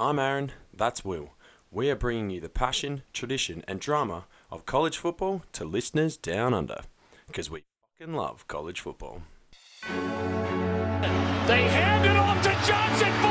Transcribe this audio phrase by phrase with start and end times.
[0.00, 1.34] I'm Aaron, that's Will.
[1.70, 6.54] We are bringing you the passion, tradition, and drama of college football to listeners down
[6.54, 6.80] under.
[7.26, 7.64] Because we
[7.98, 9.20] fucking love college football.
[9.86, 13.29] They hand it off to Johnson.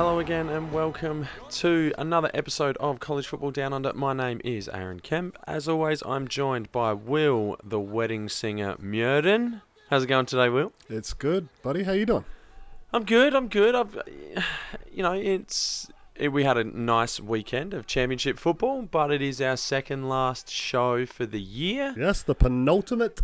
[0.00, 3.92] Hello again, and welcome to another episode of College Football Down Under.
[3.92, 5.36] My name is Aaron Kemp.
[5.46, 9.60] As always, I'm joined by Will, the wedding singer Murden.
[9.90, 10.72] How's it going today, Will?
[10.88, 11.82] It's good, buddy.
[11.82, 12.24] How you doing?
[12.94, 13.34] I'm good.
[13.34, 13.74] I'm good.
[13.74, 13.94] I've,
[14.90, 19.38] you know, it's it, we had a nice weekend of championship football, but it is
[19.42, 21.94] our second last show for the year.
[21.94, 23.20] Yes, the penultimate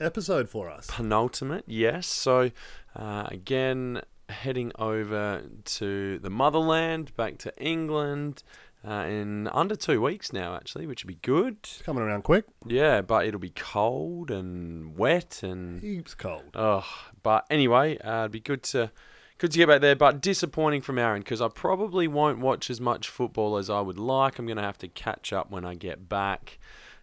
[0.00, 0.88] episode for us.
[0.90, 2.08] Penultimate, yes.
[2.08, 2.50] So
[2.96, 8.42] uh, again, heading over to the motherland, back to England.
[8.86, 11.56] Uh, in under two weeks now, actually, which would be good.
[11.64, 12.44] It's coming around quick.
[12.64, 16.54] Yeah, but it'll be cold and wet and Heaps cold.
[16.54, 16.86] Oh,
[17.24, 18.92] but anyway, uh, it'd be good to
[19.38, 19.96] good to get back there.
[19.96, 23.98] But disappointing from Aaron because I probably won't watch as much football as I would
[23.98, 24.38] like.
[24.38, 26.58] I'm going to have to catch up when I get back.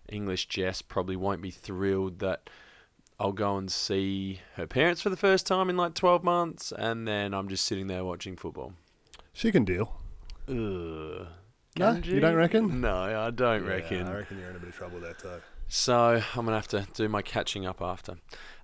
[0.07, 2.49] English Jess probably won't be thrilled that
[3.19, 7.07] I'll go and see her parents for the first time in like 12 months, and
[7.07, 8.73] then I'm just sitting there watching football.
[9.33, 9.99] She can deal.
[10.49, 11.27] Ugh.
[11.77, 12.79] No, Can you don't reckon?
[12.79, 14.07] No, I don't Yeah, reckon.
[14.07, 15.41] I reckon you're in a bit of trouble there too.
[15.67, 18.15] So I'm gonna have to do my catching up after.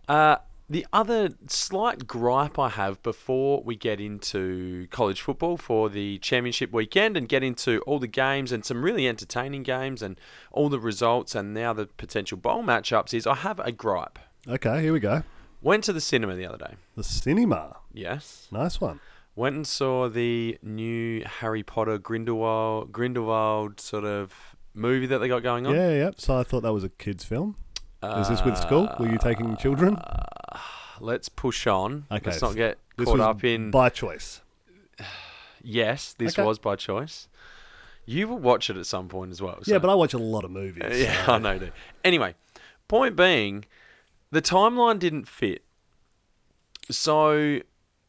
[0.07, 0.37] Uh,
[0.69, 6.71] the other slight gripe I have before we get into college football for the championship
[6.71, 10.17] weekend and get into all the games and some really entertaining games and
[10.53, 14.19] all the results and now the potential bowl matchups is I have a gripe.
[14.47, 15.23] Okay, here we go.
[15.61, 16.73] Went to the cinema the other day.
[16.95, 17.77] The cinema.
[17.93, 18.47] Yes.
[18.51, 18.99] Nice one.
[19.35, 25.43] Went and saw the new Harry Potter Grindelwald Grindelwald sort of movie that they got
[25.43, 25.75] going on.
[25.75, 26.11] Yeah, yeah.
[26.17, 27.55] So I thought that was a kids' film.
[28.03, 28.89] Is this with school?
[28.99, 29.95] Were you taking uh, children?
[30.99, 32.05] Let's push on.
[32.11, 33.69] Okay, Let's not get This caught was up in.
[33.69, 34.41] by choice.
[35.63, 36.45] yes, this Okay.
[36.45, 37.27] was by choice.
[38.05, 39.59] You will watch it at some point as well.
[39.65, 40.83] Yeah, so- but I watch a lot of movies.
[40.99, 41.59] yeah, so- I know.
[41.59, 41.73] Dude.
[42.03, 42.33] Anyway,
[42.87, 43.65] point being,
[44.31, 45.63] the timeline didn't fit.
[46.89, 47.59] So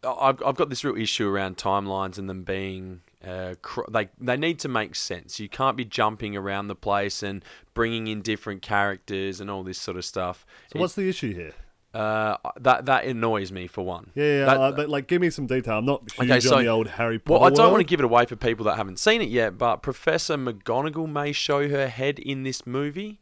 [0.04, 3.02] I've I've got this real issue around timelines and them being.
[3.24, 5.38] Uh, cr- they they need to make sense.
[5.38, 7.44] You can't be jumping around the place and
[7.74, 10.44] bringing in different characters and all this sort of stuff.
[10.72, 11.52] So what's the issue here?
[11.94, 14.10] uh, that that annoys me for one.
[14.14, 14.44] Yeah, yeah.
[14.46, 15.78] That- uh, but like, give me some detail.
[15.78, 17.40] I'm not huge Okay, so- on the old Harry Potter.
[17.40, 19.58] Well, I don't want to give it away for people that haven't seen it yet,
[19.58, 23.20] but Professor McGonagall may show her head in this movie,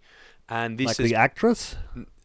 [0.48, 1.76] and this like is the actress,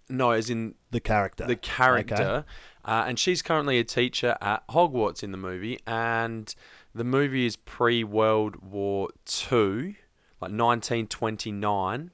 [0.09, 2.45] no, as in the character, the character,
[2.83, 6.53] uh, and she's currently a teacher at Hogwarts in the movie, and
[6.93, 9.95] the movie is pre World War Two,
[10.41, 12.11] like 1929,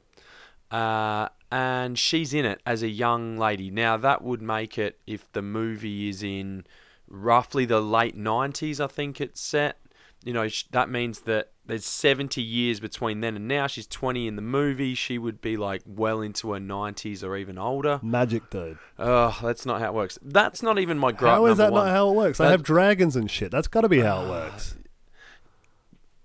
[0.71, 3.69] uh, and she's in it as a young lady.
[3.69, 6.65] Now that would make it if the movie is in
[7.11, 9.77] roughly the late 90s, I think it's set.
[10.23, 13.65] You know, that means that there's 70 years between then and now.
[13.67, 14.93] She's 20 in the movie.
[14.93, 17.99] She would be like well into her 90s or even older.
[18.03, 18.77] Magic dude.
[18.99, 20.19] Oh, that's not how it works.
[20.21, 21.33] That's not even my gripe.
[21.33, 21.85] How is that one.
[21.85, 22.37] not how it works?
[22.37, 23.51] They have dragons and shit.
[23.51, 24.75] That's got to be how it works.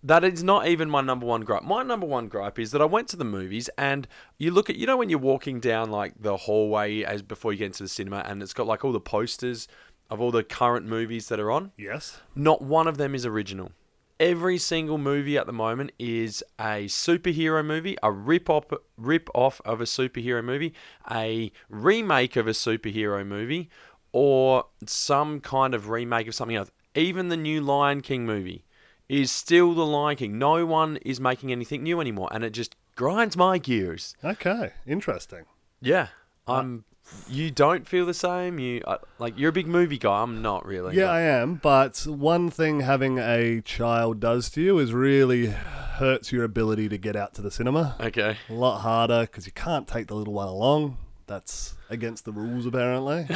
[0.03, 1.65] That is not even my number one gripe.
[1.65, 4.07] My number one gripe is that I went to the movies and
[4.39, 7.59] you look at, you know, when you're walking down like the hallway as before you
[7.59, 9.67] get into the cinema and it's got like all the posters
[10.09, 11.73] of all the current movies that are on.
[11.77, 12.21] Yes.
[12.37, 13.73] Not one of them is original.
[14.19, 18.65] Every single movie at the moment is a superhero movie, a rip off,
[18.97, 20.73] rip off of a superhero movie,
[21.11, 23.69] a remake of a superhero movie,
[24.13, 26.71] or some kind of remake of something else.
[26.95, 28.65] Even the new Lion King movie
[29.07, 30.39] is still the Lion King.
[30.39, 34.17] No one is making anything new anymore, and it just grinds my gears.
[34.25, 34.73] Okay.
[34.87, 35.45] Interesting.
[35.83, 36.09] Yeah,
[36.49, 36.85] uh, I'm.
[37.29, 38.59] You don't feel the same.
[38.59, 40.23] You uh, like you're a big movie guy.
[40.23, 40.97] I'm not really.
[40.97, 41.57] Yeah, I am.
[41.57, 46.99] But one thing having a child does to you is really hurts your ability to
[46.99, 47.97] get out to the cinema.
[48.01, 48.37] Okay.
[48.49, 50.99] A lot harder because you can't take the little one along.
[51.27, 53.27] That's against the rules, apparently.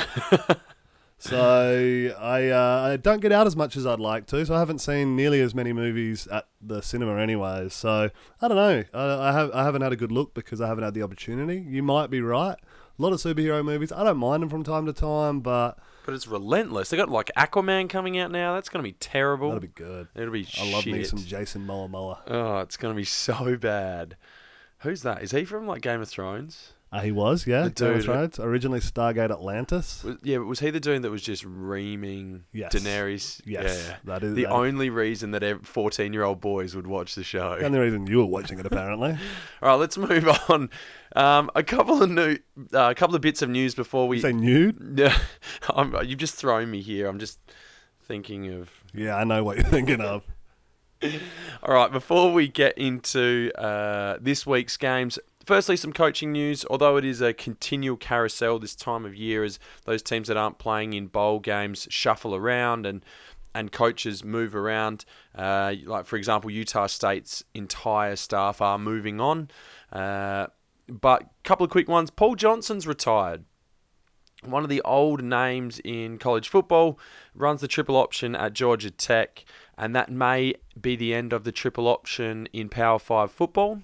[1.18, 4.44] so I uh, I don't get out as much as I'd like to.
[4.46, 7.74] So I haven't seen nearly as many movies at the cinema, anyways.
[7.74, 8.84] So I don't know.
[8.92, 11.64] I, I have I haven't had a good look because I haven't had the opportunity.
[11.68, 12.58] You might be right.
[13.00, 13.92] A lot of superhero movies.
[13.92, 16.90] I don't mind them from time to time, but But it's relentless.
[16.90, 18.52] They got like Aquaman coming out now.
[18.54, 19.48] That's gonna be terrible.
[19.48, 20.08] that'll be good.
[20.14, 21.06] It'll be I love me shit.
[21.06, 22.18] some Jason Momoa.
[22.26, 24.16] Oh, it's gonna be so bad.
[24.80, 25.22] Who's that?
[25.22, 26.74] Is he from like Game of Thrones?
[26.92, 27.62] Uh, he was, yeah.
[27.64, 30.02] The dude- Thrones, originally Stargate Atlantis.
[30.02, 32.74] Was, yeah, but was he the dude that was just reaming Yes.
[32.74, 33.40] Daenerys?
[33.44, 33.96] Yes, Yeah.
[34.06, 37.56] that is the that- only reason that fourteen-year-old boys would watch the show.
[37.60, 39.10] The only reason you were watching it, apparently.
[39.62, 40.68] All right, let's move on.
[41.14, 42.38] Um, a couple of new,
[42.74, 44.16] uh, a couple of bits of news before we.
[44.16, 44.76] You say nude?
[44.98, 45.16] Yeah,
[45.68, 47.06] I'm, you've just thrown me here.
[47.06, 47.38] I'm just
[48.02, 48.68] thinking of.
[48.92, 50.24] Yeah, I know what you're thinking of.
[51.62, 55.18] All right, before we get into uh, this week's games,
[55.50, 56.64] firstly, some coaching news.
[56.70, 60.58] Although it is a continual carousel this time of year, as those teams that aren't
[60.58, 63.04] playing in bowl games shuffle around and
[63.52, 65.04] and coaches move around.
[65.34, 69.50] Uh, like for example, Utah State's entire staff are moving on.
[69.92, 70.46] Uh,
[70.88, 72.10] but a couple of quick ones.
[72.10, 73.44] Paul Johnson's retired
[74.44, 76.96] one of the old names in college football,
[77.34, 79.44] runs the triple option at Georgia Tech,
[79.76, 83.82] and that may be the end of the triple option in Power 5 football.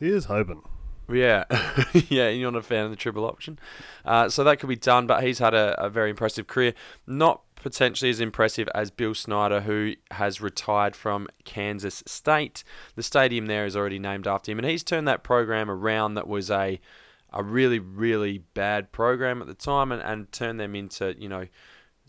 [0.00, 0.62] He is hoping.
[1.10, 1.44] Yeah,
[2.08, 3.58] yeah, you're not a fan of the triple option.
[4.04, 6.74] Uh, so that could be done, but he's had a, a very impressive career.
[7.06, 12.62] Not potentially as impressive as Bill Snyder, who has retired from Kansas State.
[12.94, 16.28] The stadium there is already named after him, and he's turned that program around that
[16.28, 16.80] was a
[17.32, 21.46] a really, really bad program at the time and, and turned them into, you know,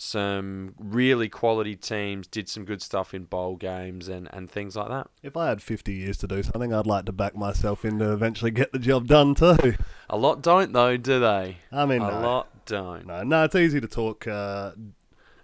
[0.02, 4.90] some really quality teams, did some good stuff in bowl games and, and things like
[4.90, 5.10] that.
[5.22, 8.12] If I had 50 years to do something, I'd like to back myself in to
[8.12, 9.76] eventually get the job done too.
[10.10, 11.58] A lot don't, though, do they?
[11.72, 12.22] I mean, a no.
[12.22, 13.08] lot don't.
[13.08, 14.72] No, no, it's easy to talk uh,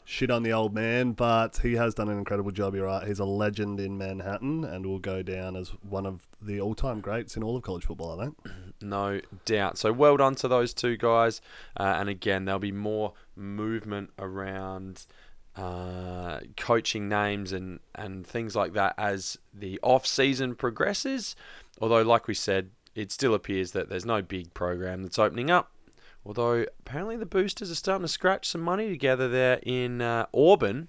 [0.06, 2.76] shit on the old man, but he has done an incredible job.
[2.76, 3.06] You're right.
[3.06, 7.36] He's a legend in Manhattan and will go down as one of the all-time greats
[7.36, 8.20] in all of college football.
[8.20, 8.38] I think.
[8.82, 9.78] No doubt.
[9.78, 11.40] So well done to those two guys.
[11.78, 15.06] Uh, and again, there'll be more movement around
[15.56, 21.38] uh, coaching names and, and things like that as the off season progresses.
[21.80, 25.72] Although, like we said, it still appears that there's no big program that's opening up.
[26.26, 30.88] Although apparently the boosters are starting to scratch some money together there in uh, Auburn,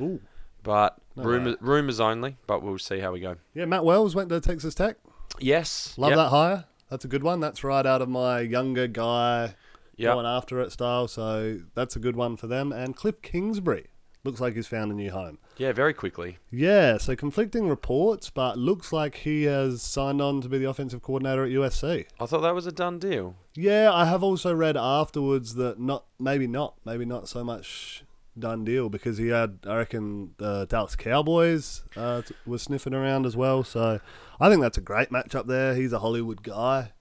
[0.00, 0.20] Ooh.
[0.62, 2.38] but No rumor, rumors only.
[2.46, 3.36] But we'll see how we go.
[3.54, 4.96] Yeah, Matt Wells went to Texas Tech.
[5.38, 6.64] Yes, Love yep, that hire.
[6.90, 7.38] That's a good one.
[7.40, 9.54] That's right out of my younger guy
[9.96, 10.14] Yep.
[10.14, 11.08] going after it style.
[11.08, 12.72] So that's a good one for them.
[12.72, 13.88] And Cliff Kingsbury
[14.24, 15.38] looks like he's found a new home.
[15.56, 16.38] Yeah, very quickly.
[16.50, 21.02] Yeah, so conflicting reports, but looks like he has signed on to be the offensive
[21.02, 22.06] coordinator at USC.
[22.20, 23.34] I thought that was a done deal.
[23.54, 28.04] Yeah, I have also read afterwards that not maybe not maybe not so much
[28.38, 33.36] done deal because he had I reckon the Dallas Cowboys uh, was sniffing around as
[33.36, 33.64] well.
[33.64, 33.98] So
[34.40, 35.74] I think that's a great matchup there.
[35.74, 36.92] He's a Hollywood guy.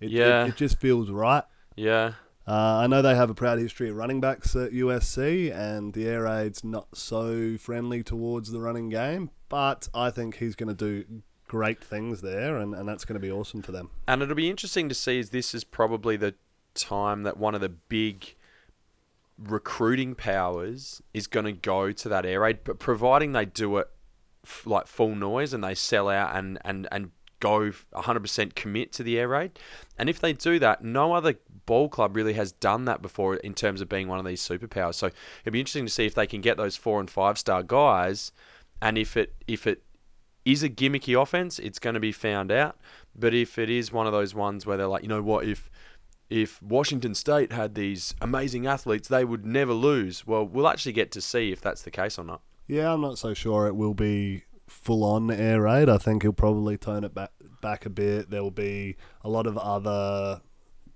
[0.00, 0.44] It, it- Yeah.
[0.46, 1.44] it, just feels right.
[1.76, 2.12] Yeah.
[2.46, 6.06] Uh, I know they have a proud history of running backs at USC, and the
[6.06, 9.30] air raid's not so friendly towards the running game.
[9.48, 13.26] But I think he's going to do great things there, and, and that's going to
[13.26, 13.90] be awesome for them.
[14.06, 16.34] And it'll be interesting to see as this is probably the
[16.74, 18.34] time that one of the big
[19.38, 23.88] recruiting powers is going to go to that air raid, but providing they do it
[24.44, 27.10] f- like full noise and they sell out and, and, and
[27.40, 29.58] go 100% commit to the air raid.
[29.98, 31.34] And if they do that, no other
[31.66, 34.94] ball club really has done that before in terms of being one of these superpowers.
[34.94, 35.06] So
[35.42, 38.32] it'll be interesting to see if they can get those four and five star guys
[38.80, 39.82] and if it if it
[40.44, 42.76] is a gimmicky offense, it's going to be found out.
[43.16, 45.70] But if it is one of those ones where they're like, you know what, if
[46.30, 50.26] if Washington State had these amazing athletes, they would never lose.
[50.26, 52.40] Well, we'll actually get to see if that's the case or not.
[52.66, 55.88] Yeah, I'm not so sure it will be full on air raid.
[55.88, 58.30] I think he'll probably tone it back back a bit.
[58.30, 60.42] There will be a lot of other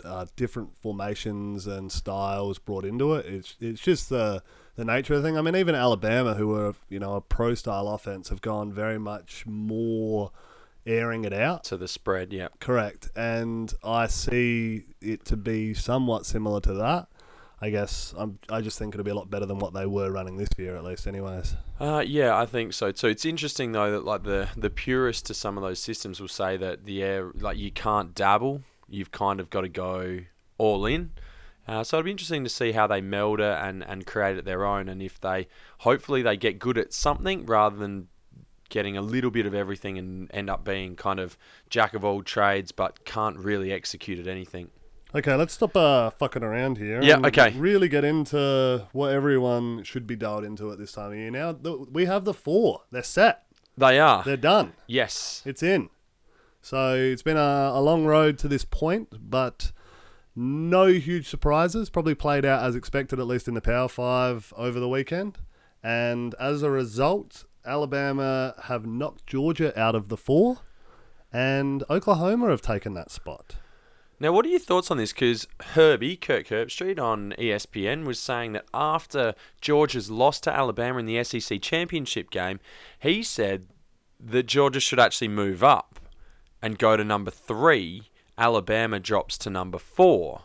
[0.05, 3.27] uh, different formations and styles brought into it.
[3.27, 4.43] It's it's just the
[4.77, 5.37] the nature of the thing.
[5.37, 8.99] I mean, even Alabama, who were you know a pro style offense, have gone very
[8.99, 10.31] much more
[10.87, 11.65] airing it out.
[11.65, 12.49] To the spread, yeah.
[12.61, 17.09] Correct, and I see it to be somewhat similar to that.
[17.61, 20.13] I guess I'm, I just think it'll be a lot better than what they were
[20.13, 21.57] running this year, at least, anyways.
[21.81, 23.09] Uh, yeah, I think so too.
[23.09, 26.57] It's interesting though that like the the purists to some of those systems will say
[26.57, 28.63] that the air like you can't dabble.
[28.89, 30.21] You've kind of got to go
[30.57, 31.13] all in.
[31.67, 34.45] Uh, so it'll be interesting to see how they meld it and, and create it
[34.47, 35.47] their own, and if they
[35.79, 38.09] hopefully they get good at something rather than
[38.71, 41.37] getting a little bit of everything and end up being kind of
[41.71, 44.71] jack of all trades but can't really execute at anything.
[45.15, 47.03] Okay, let's stop uh, fucking around here.
[47.03, 47.53] Yeah, and okay.
[47.57, 51.31] Really get into what everyone should be dialed into at this time of year.
[51.31, 52.83] Now, the, we have the four.
[52.91, 53.45] They're set.
[53.77, 54.23] They are.
[54.23, 54.75] They're done.
[54.87, 55.43] yes.
[55.47, 55.89] It's in.
[56.61, 59.73] So it's been a, a long road to this point, but
[60.35, 61.91] no huge surprises.
[61.91, 65.39] Probably played out as expected, at least in the Power Five over the weekend.
[65.83, 70.59] And as a result, Alabama have knocked Georgia out of the four,
[71.33, 73.57] and Oklahoma have taken that spot.
[74.21, 75.13] Now, what are your thoughts on this?
[75.13, 81.07] Because Herbie, Kirk Herbstreit on ESPN, was saying that after Georgia's loss to Alabama in
[81.07, 82.59] the SEC championship game,
[82.99, 83.69] he said
[84.19, 85.98] that Georgia should actually move up
[86.63, 88.11] and go to number three.
[88.37, 90.43] Alabama drops to number four.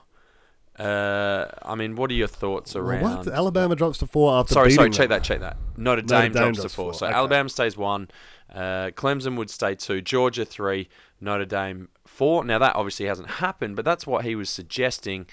[0.80, 3.26] Uh, I mean, what are your thoughts around?
[3.26, 3.28] what?
[3.28, 5.20] Alabama drops to four after sorry, sorry, beating check them.
[5.20, 5.58] that, check that.
[5.78, 6.86] Notre Notre Dame, Dame drops to four.
[6.86, 7.16] four, So okay.
[7.16, 8.10] Alabama stays one,
[8.52, 10.90] uh, Clemson would stay two, Georgia three,
[11.22, 12.44] Notre Dame four.
[12.44, 15.28] Now that obviously hasn't happened, but that's what he was suggesting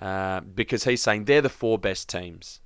[0.00, 2.60] uh, because he's saying they're the four best teams.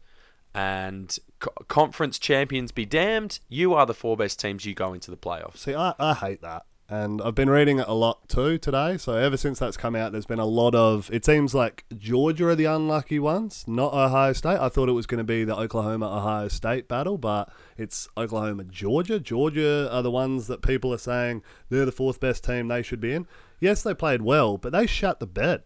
[0.55, 4.65] And co- conference champions be damned, you are the four best teams.
[4.65, 5.59] You go into the playoffs.
[5.59, 6.65] See, I, I hate that.
[6.93, 8.99] And I've been reading it a lot too today.
[8.99, 11.09] So ever since that's come out, there's been a lot of.
[11.13, 14.59] It seems like Georgia are the unlucky ones, not Ohio State.
[14.59, 18.65] I thought it was going to be the Oklahoma Ohio State battle, but it's Oklahoma
[18.65, 19.21] Georgia.
[19.21, 23.01] Georgia are the ones that people are saying they're the fourth best team they should
[23.01, 23.29] be in.
[23.61, 25.63] Yes, they played well, but they shut the bed.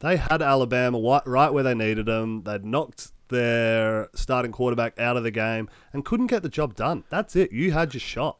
[0.00, 2.42] They had Alabama right where they needed them.
[2.42, 7.04] They'd knocked their starting quarterback out of the game and couldn't get the job done.
[7.08, 7.52] That's it.
[7.52, 8.39] You had your shot.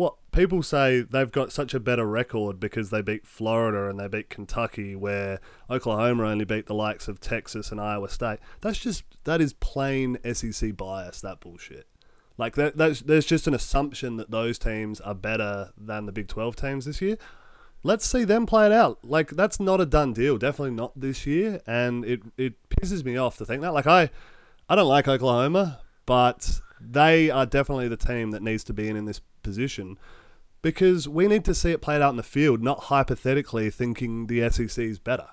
[0.00, 4.08] What people say they've got such a better record because they beat Florida and they
[4.08, 8.38] beat Kentucky, where Oklahoma only beat the likes of Texas and Iowa State.
[8.62, 11.20] That's just that is plain SEC bias.
[11.20, 11.86] That bullshit.
[12.38, 16.56] Like that, there's just an assumption that those teams are better than the Big 12
[16.56, 17.18] teams this year.
[17.82, 19.00] Let's see them play it out.
[19.04, 20.38] Like that's not a done deal.
[20.38, 23.74] Definitely not this year, and it it pisses me off to think that.
[23.74, 24.08] Like I,
[24.66, 28.96] I don't like Oklahoma, but they are definitely the team that needs to be in
[28.96, 29.98] in this position
[30.62, 34.48] because we need to see it played out in the field, not hypothetically thinking the
[34.50, 35.28] SEC is better.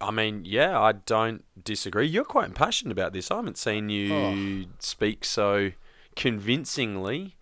[0.00, 2.06] I mean, yeah, I don't disagree.
[2.06, 3.30] You're quite impassioned about this.
[3.30, 4.64] I haven't seen you Oh.
[4.78, 5.70] speak so
[6.16, 7.36] convincingly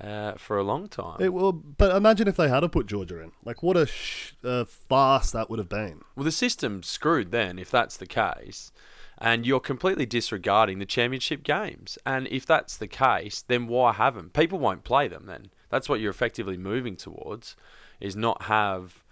[0.00, 1.18] uh, for a long time.
[1.20, 3.32] It will, but imagine if they had to put Georgia in.
[3.44, 6.00] Like what a, sh- a farce that would have been.
[6.16, 8.72] Well, the system's screwed then, if that's the case.
[9.20, 11.98] And you're completely disregarding the championship games.
[12.06, 14.30] And if that's the case, then why have them?
[14.30, 15.50] People won't play them then.
[15.68, 17.54] That's what you're effectively moving towards,
[18.00, 19.04] is not have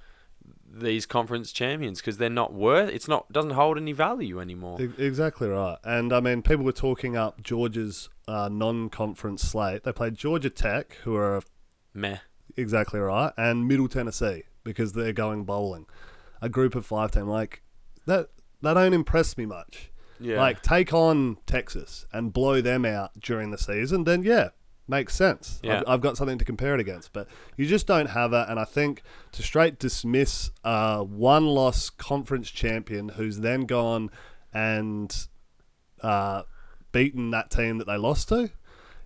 [0.71, 2.91] these conference champions because they're not worth.
[2.91, 4.81] It's not doesn't hold any value anymore.
[4.99, 5.79] Exactly right.
[5.85, 9.85] And I mean, people were talking up Georgia's uh, non-conference slate.
[9.85, 11.43] They played Georgia Tech, who are
[11.95, 12.19] Meh.
[12.57, 15.87] exactly right, and Middle Tennessee because they're going bowling.
[16.41, 17.63] A group of five team like
[18.07, 18.29] that.
[18.61, 19.93] That don't impress me much.
[20.21, 20.39] Yeah.
[20.39, 24.51] Like take on Texas and blow them out during the season, then yeah,
[24.87, 25.61] makes sense.
[25.63, 25.81] Yeah.
[25.81, 27.13] I've, I've got something to compare it against.
[27.13, 32.51] But you just don't have it, and I think to straight dismiss a one-loss conference
[32.51, 34.11] champion who's then gone
[34.53, 35.27] and
[36.03, 36.43] uh,
[36.93, 38.51] beaten that team that they lost to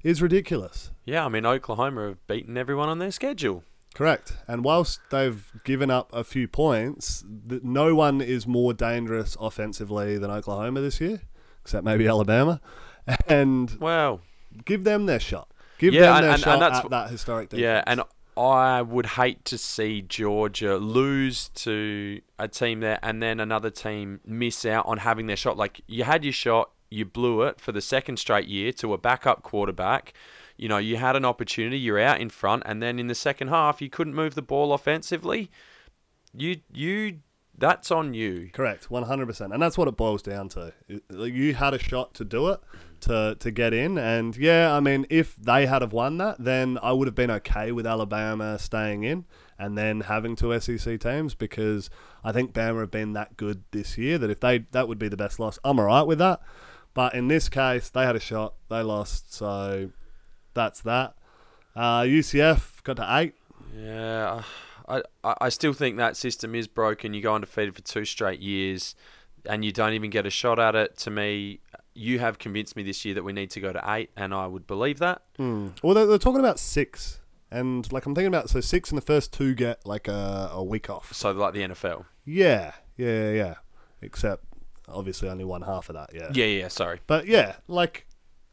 [0.03, 0.91] is ridiculous.
[1.05, 3.65] Yeah, I mean Oklahoma have beaten everyone on their schedule.
[3.95, 4.35] Correct.
[4.49, 10.17] And whilst they've given up a few points, th- no one is more dangerous offensively
[10.19, 11.23] than Oklahoma this year,
[11.63, 12.61] except maybe Alabama.
[13.27, 14.21] And Well,
[14.65, 15.49] give them their shot.
[15.79, 17.63] Give Yeah, them and- their and- shot and that's at that historic defense.
[17.65, 18.03] yeah, and
[18.37, 24.21] I would hate to see Georgia lose to a team there and then another team
[24.25, 25.57] miss out on having their shot.
[25.59, 28.99] Like you had your shot, you blew it for the second straight year to a
[28.99, 30.15] backup quarterback.
[30.63, 33.49] You know, you had an opportunity, you're out in front, and then in the second
[33.49, 35.51] half you couldn't move the ball offensively.
[36.33, 37.19] You you
[37.59, 38.49] that's on you.
[38.53, 40.73] Correct, one hundred percent, and that's what it boils down to.
[41.11, 42.61] You had a shot to do it,
[43.01, 46.79] to to get in, and yeah, I mean, if they had have won that, then
[46.81, 49.25] I would have been okay with Alabama staying in
[49.59, 51.91] and then having two SEC teams because
[52.23, 55.09] I think Bama have been that good this year that if they that would be
[55.09, 55.59] the best loss.
[55.65, 56.41] I'm alright with that,
[56.95, 59.91] but in this case, they had a shot, they lost, so
[60.55, 61.15] that's that.
[61.75, 63.35] Uh, UCF got to eight.
[63.77, 64.43] Yeah,
[64.89, 67.15] I, I I still think that system is broken.
[67.15, 68.95] You go undefeated for two straight years,
[69.47, 70.97] and you don't even get a shot at it.
[70.99, 71.61] To me,
[71.95, 74.47] you have convinced me this year that we need to go to eight, and I
[74.47, 75.23] would believe that.
[75.39, 79.05] Well, they're, they're talking about six, and like I'm thinking about so six and the
[79.05, 81.13] first two get like a, a week off.
[81.15, 82.05] So like the NFL.
[82.25, 83.55] Yeah, yeah, yeah, yeah.
[84.03, 84.45] Except
[84.89, 86.11] obviously only one half of that.
[86.15, 86.31] Yeah.
[86.33, 86.69] Yeah, yeah.
[86.69, 87.01] Sorry.
[87.07, 88.07] But yeah, like,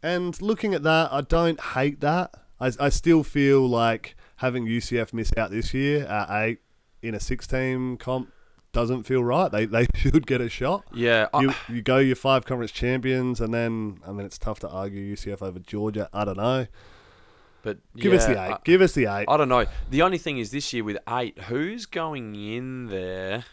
[0.03, 2.34] and looking at that, I don't hate that.
[2.60, 6.60] I, I still feel like having UCF miss out this year at eight
[7.01, 8.32] in a six-team comp
[8.72, 9.51] doesn't feel right.
[9.51, 10.84] They they should get a shot.
[10.94, 14.60] Yeah, I- You you go your five conference champions, and then I mean it's tough
[14.60, 16.10] to argue UCF over Georgia.
[16.13, 16.68] I don't know.
[17.63, 18.38] but Give us the eight.
[18.53, 19.25] I- Give us the eight.
[19.27, 19.65] I don't know.
[19.89, 23.46] The only thing is this year with eight, who's going in there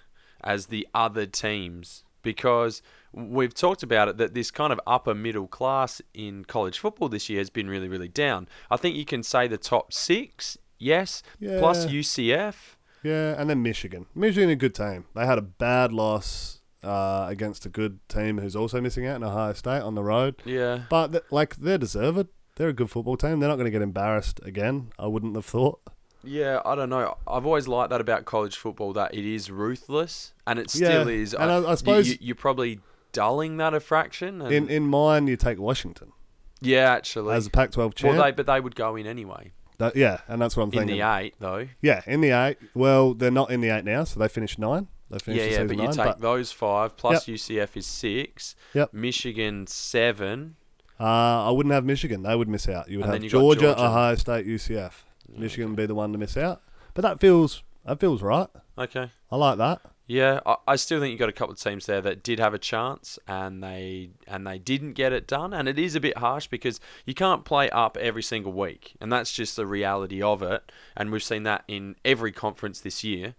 [0.44, 2.04] as the other teams?
[2.22, 2.82] Because
[3.16, 7.28] we've talked about it that this kind of upper middle class in college football this
[7.28, 8.46] year has been really, really down.
[8.70, 11.22] I think you can say the top six yes.
[11.40, 12.54] Plus UCF.
[13.02, 14.06] Yeah, and then Michigan.
[14.14, 15.06] Michigan, a good team.
[15.14, 19.24] They had a bad loss uh, against a good team who's also missing out in
[19.24, 20.36] Ohio State on the road.
[20.44, 20.82] Yeah.
[20.90, 22.28] But th- like they're deserved.
[22.56, 23.40] They're a good football team.
[23.40, 24.90] They're not going to get embarrassed again.
[24.98, 25.80] I wouldn't have thought.
[26.24, 27.16] Yeah, I don't know.
[27.28, 31.14] I've always liked that about college football that it is ruthless, and it still Yeah,
[31.16, 31.34] is.
[31.34, 32.80] and I- I suppose- you, you, are probably
[33.16, 34.40] dulling that a fraction.
[34.42, 36.12] And In in mine, you take Washington
[36.60, 38.14] yeah, actually, as a Pac-12 champ.
[38.16, 40.78] well, they but they would go in anyway That- yeah, and that's what I'm in
[40.78, 40.98] thinking.
[40.98, 41.66] the eight though.
[41.82, 42.56] Yeah, in the eight.
[42.74, 44.88] Well, they're not in the eight now, so they finished nine.
[45.10, 45.92] They finished Yeah, yeah, but you nine.
[45.92, 48.56] take those five plus UCF is six.
[48.74, 48.92] Yep.
[48.94, 50.56] Michigan seven.
[50.98, 52.22] uh, I wouldn't have Michigan.
[52.22, 52.88] They would miss out.
[52.88, 53.84] You would And have Georgia, Georgia.
[53.84, 55.04] Ohio State, UCF.
[55.28, 56.62] Michigan would be the one to miss out.
[56.94, 58.48] But that feels that feels right.
[58.78, 59.10] Okay.
[59.30, 59.80] I like that.
[60.08, 62.58] Yeah, I, still think you got a couple of teams there that did have a
[62.58, 65.52] chance and they and they didn't get it done.
[65.52, 69.12] And it is a bit harsh because you can't play up every single week, and
[69.12, 70.70] that's just the reality of it.
[70.96, 73.34] And we've seen that in every conference this year.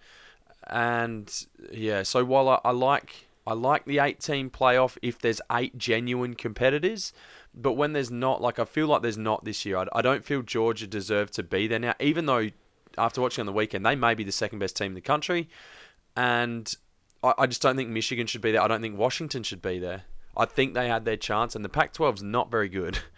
[0.70, 1.34] And
[1.72, 5.78] yeah, so while I, I like I like the eight team playoff if there's eight
[5.78, 7.14] genuine competitors,
[7.56, 9.78] but when there's not, like I feel like there's not this year.
[9.78, 12.50] I, I don't feel Georgia deserved to be there now, even though
[12.98, 15.48] after watching on the weekend they may be the second best team in the country,
[16.18, 16.76] and
[17.24, 18.62] I, I just don't think Michigan should be there.
[18.62, 20.04] I don't think Washington should be there.
[20.36, 23.00] I think they had their chance, and the Pac-12's not very good.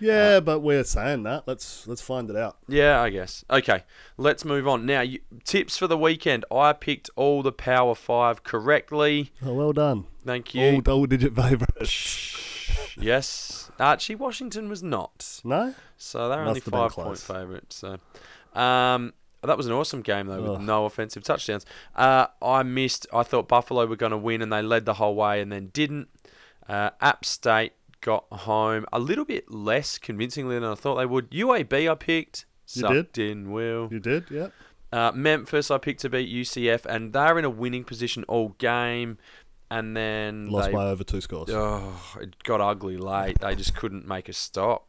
[0.00, 1.44] Yeah, but we're saying that.
[1.46, 2.58] Let's let's find it out.
[2.68, 3.44] Yeah, I guess.
[3.48, 3.84] Okay,
[4.18, 4.84] let's move on.
[4.84, 6.44] Now, you, tips for the weekend.
[6.52, 9.32] I picked all the Power Five correctly.
[9.44, 10.06] Oh, well done.
[10.24, 10.74] Thank you.
[10.74, 12.60] All double digit favourites.
[12.98, 13.70] yes.
[13.78, 15.40] Archie Washington was not.
[15.44, 15.74] No?
[15.96, 17.24] So they're Must only five point close.
[17.24, 17.76] favourites.
[17.76, 17.98] So,
[18.58, 20.60] um, that was an awesome game though, with Ugh.
[20.62, 21.64] no offensive touchdowns.
[21.94, 23.06] Uh, I missed.
[23.12, 25.68] I thought Buffalo were going to win, and they led the whole way, and then
[25.68, 26.08] didn't.
[26.68, 31.30] Uh, App State got home a little bit less convincingly than I thought they would.
[31.30, 32.46] UAB I picked.
[32.72, 33.18] You did.
[33.18, 33.88] in, Will.
[33.90, 34.30] You did?
[34.30, 34.52] Yep.
[34.92, 39.18] Uh, Memphis I picked to beat UCF, and they're in a winning position all game.
[39.68, 41.50] And then Lost they by over two scores.
[41.50, 43.40] Oh, it got ugly late.
[43.40, 44.85] They just couldn't make a stop.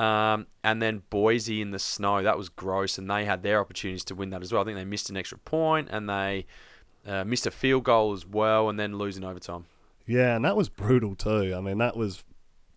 [0.00, 4.02] Um, and then Boise in the snow, that was gross, and they had their opportunities
[4.04, 4.62] to win that as well.
[4.62, 6.46] I think they missed an extra point, and they
[7.06, 9.66] uh, missed a field goal as well, and then losing overtime.
[10.06, 11.54] Yeah, and that was brutal too.
[11.54, 12.24] I mean, that was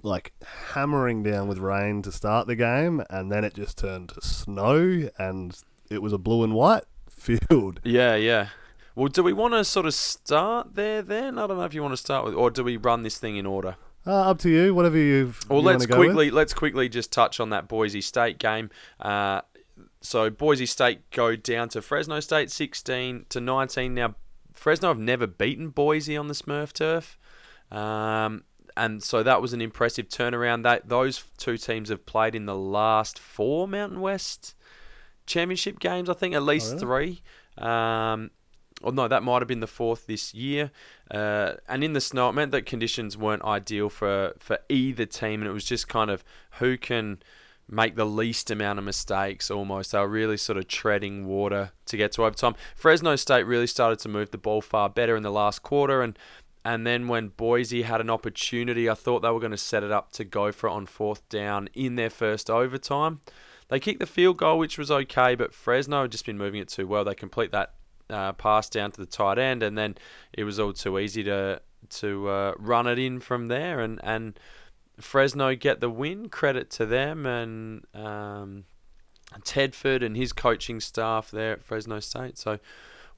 [0.01, 0.33] like
[0.73, 5.09] hammering down with rain to start the game, and then it just turned to snow,
[5.17, 5.57] and
[5.89, 7.79] it was a blue and white field.
[7.85, 8.49] Yeah, yeah.
[8.95, 11.39] Well, do we want to sort of start there then?
[11.39, 13.37] I don't know if you want to start with, or do we run this thing
[13.37, 13.77] in order?
[14.05, 15.39] Uh, up to you, whatever you've.
[15.49, 18.69] Well, you let's quickly let's quickly just touch on that Boise State game.
[18.99, 19.41] Uh,
[20.01, 23.93] so Boise State go down to Fresno State, sixteen to nineteen.
[23.93, 24.15] Now
[24.51, 27.17] Fresno have never beaten Boise on the Smurf turf,
[27.71, 28.43] um,
[28.75, 30.63] and so that was an impressive turnaround.
[30.63, 34.53] That those two teams have played in the last four Mountain West
[35.25, 36.09] championship games.
[36.09, 36.79] I think at least really?
[36.79, 37.21] three.
[37.57, 38.31] Um,
[38.83, 40.71] or no, that might have been the fourth this year.
[41.09, 45.41] Uh, and in the snow, it meant that conditions weren't ideal for, for either team,
[45.41, 46.23] and it was just kind of
[46.59, 47.19] who can
[47.69, 49.91] make the least amount of mistakes almost.
[49.91, 52.55] They were really sort of treading water to get to overtime.
[52.75, 56.17] Fresno State really started to move the ball far better in the last quarter, and
[56.65, 59.91] and then when Boise had an opportunity, I thought they were going to set it
[59.91, 63.19] up to go for it on fourth down in their first overtime.
[63.67, 66.69] They kicked the field goal, which was okay, but Fresno had just been moving it
[66.69, 67.03] too well.
[67.03, 67.73] They complete that
[68.13, 69.95] uh, pass down to the tight end, and then
[70.31, 73.79] it was all too easy to to uh, run it in from there.
[73.79, 74.39] And, and
[74.99, 76.29] Fresno get the win.
[76.29, 78.65] Credit to them and um,
[79.41, 82.37] Tedford and his coaching staff there at Fresno State.
[82.37, 82.59] So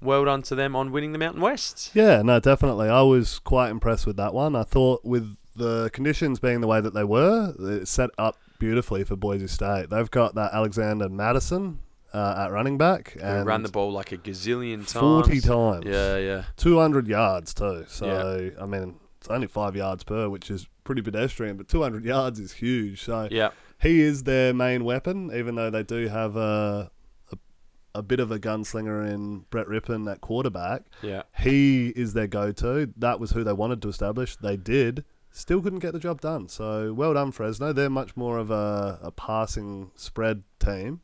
[0.02, 1.92] well done to them on winning the Mountain West.
[1.94, 2.90] Yeah, no, definitely.
[2.90, 4.56] I was quite impressed with that one.
[4.56, 9.04] I thought with the conditions being the way that they were, it set up beautifully
[9.04, 9.90] for Boise State.
[9.90, 11.80] They've got that Alexander Mattison
[12.16, 14.94] uh, at running back Who and ran the ball like a gazillion times.
[15.28, 15.86] 40 times.
[15.86, 16.44] Yeah, yeah.
[16.56, 17.84] 200 yards too.
[17.88, 22.40] So, I mean, it's only five yards per, which is pretty pedestrian, but 200 yards
[22.40, 23.02] is huge.
[23.04, 23.50] So, Yeah.
[23.82, 26.90] he is their main weapon, even though they do have a,
[27.34, 27.38] a,
[27.96, 30.84] a bit of a gunslinger in Brett Rypien at quarterback.
[31.02, 31.24] Yeah.
[31.40, 32.94] He is their go to.
[32.96, 34.38] That was who they wanted to establish.
[34.38, 35.04] They did.
[35.32, 36.48] Still couldn't get the job done.
[36.48, 37.74] So well done, Fresno.
[37.74, 41.02] They're much more of a, a passing spread team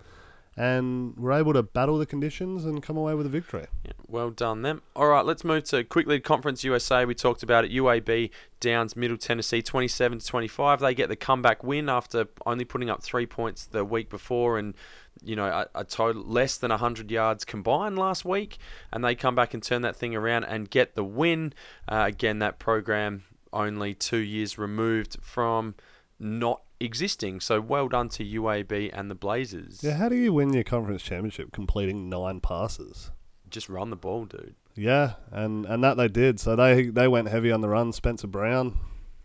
[0.57, 3.67] and were able to battle the conditions and come away with a victory.
[3.85, 4.81] Yeah, well done them.
[4.95, 7.05] All right, let's move to quickly Conference USA.
[7.05, 7.71] We talked about it.
[7.71, 10.81] UAB Downs Middle Tennessee 27 to 25.
[10.81, 14.75] They get the comeback win after only putting up 3 points the week before and
[15.23, 18.57] you know a, a total less than 100 yards combined last week
[18.91, 21.53] and they come back and turn that thing around and get the win.
[21.87, 25.75] Uh, again that program only 2 years removed from
[26.19, 27.39] not existing.
[27.39, 29.83] So well done to UAB and the Blazers.
[29.83, 33.11] Yeah, how do you win your conference championship completing nine passes?
[33.49, 34.55] Just run the ball, dude.
[34.75, 36.39] Yeah, and, and that they did.
[36.39, 37.91] So they they went heavy on the run.
[37.91, 38.77] Spencer Brown,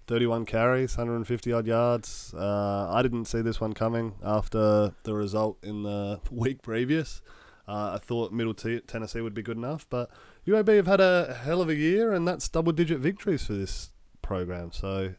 [0.06, 2.34] 31 carries, 150 odd yards.
[2.36, 7.22] Uh, I didn't see this one coming after the result in the week previous.
[7.68, 10.10] Uh, I thought Middle T- Tennessee would be good enough, but
[10.46, 13.90] UAB have had a hell of a year, and that's double digit victories for this
[14.22, 14.70] program.
[14.70, 15.14] So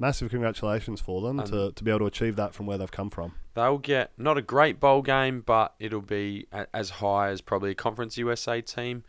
[0.00, 3.10] massive congratulations for them to, to be able to achieve that from where they've come
[3.10, 3.34] from.
[3.54, 7.70] They'll get not a great bowl game, but it'll be a, as high as probably
[7.70, 9.04] a Conference USA team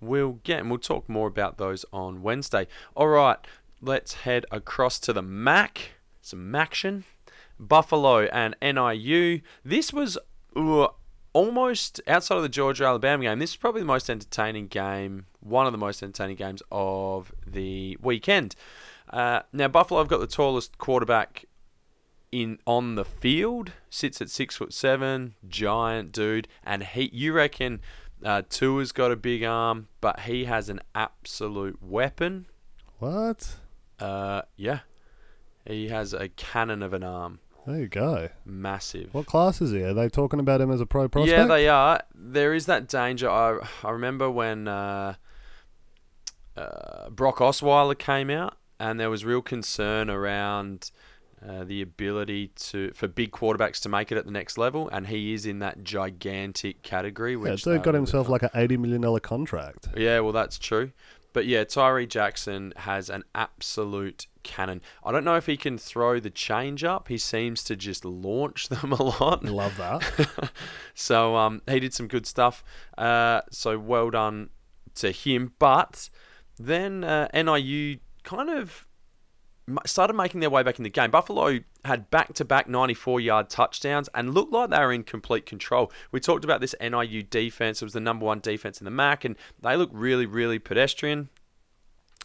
[0.00, 0.60] will get.
[0.60, 2.66] And we'll talk more about those on Wednesday.
[2.96, 3.38] All right,
[3.80, 5.92] let's head across to the MAC.
[6.20, 7.04] Some action.
[7.58, 9.40] Buffalo and NIU.
[9.64, 10.18] This was
[10.56, 10.88] uh,
[11.32, 13.38] almost outside of the Georgia Alabama game.
[13.38, 17.96] This is probably the most entertaining game, one of the most entertaining games of the
[18.00, 18.56] weekend.
[19.12, 21.44] Uh, now Buffalo have got the tallest quarterback
[22.30, 23.72] in on the field.
[23.90, 27.10] Sits at six foot seven, giant dude, and he.
[27.12, 27.80] You reckon
[28.24, 32.46] uh, Tua's got a big arm, but he has an absolute weapon.
[32.98, 33.56] What?
[34.00, 34.80] Uh, yeah,
[35.66, 38.30] he has a cannon of an arm, There you go.
[38.44, 39.12] massive.
[39.12, 39.82] What class is he?
[39.82, 41.36] Are they talking about him as a pro prospect?
[41.36, 42.00] Yeah, they are.
[42.14, 43.28] There is that danger.
[43.28, 45.14] I I remember when uh,
[46.56, 50.90] uh, Brock Osweiler came out, and there was real concern around
[51.46, 55.06] uh, the ability to for big quarterbacks to make it at the next level, and
[55.06, 57.32] he is in that gigantic category.
[57.32, 59.88] Yeah, Which dude got himself like an eighty million dollar contract.
[59.96, 60.90] yeah, well, that's true.
[61.32, 64.82] But yeah, Tyree Jackson has an absolute cannon.
[65.02, 67.08] I don't know if he can throw the change up.
[67.08, 69.44] He seems to just launch them a lot.
[69.44, 70.50] Love that.
[70.94, 72.62] so um, he did some good stuff.
[72.98, 74.50] Uh, so well done
[74.96, 75.52] to him.
[75.58, 76.10] But
[76.58, 78.86] then uh, NIU kind of
[79.86, 81.10] started making their way back in the game.
[81.10, 85.92] Buffalo had back-to-back 94-yard touchdowns and looked like they were in complete control.
[86.10, 87.80] We talked about this NIU defense.
[87.80, 91.28] It was the number one defense in the MAC, and they looked really, really pedestrian.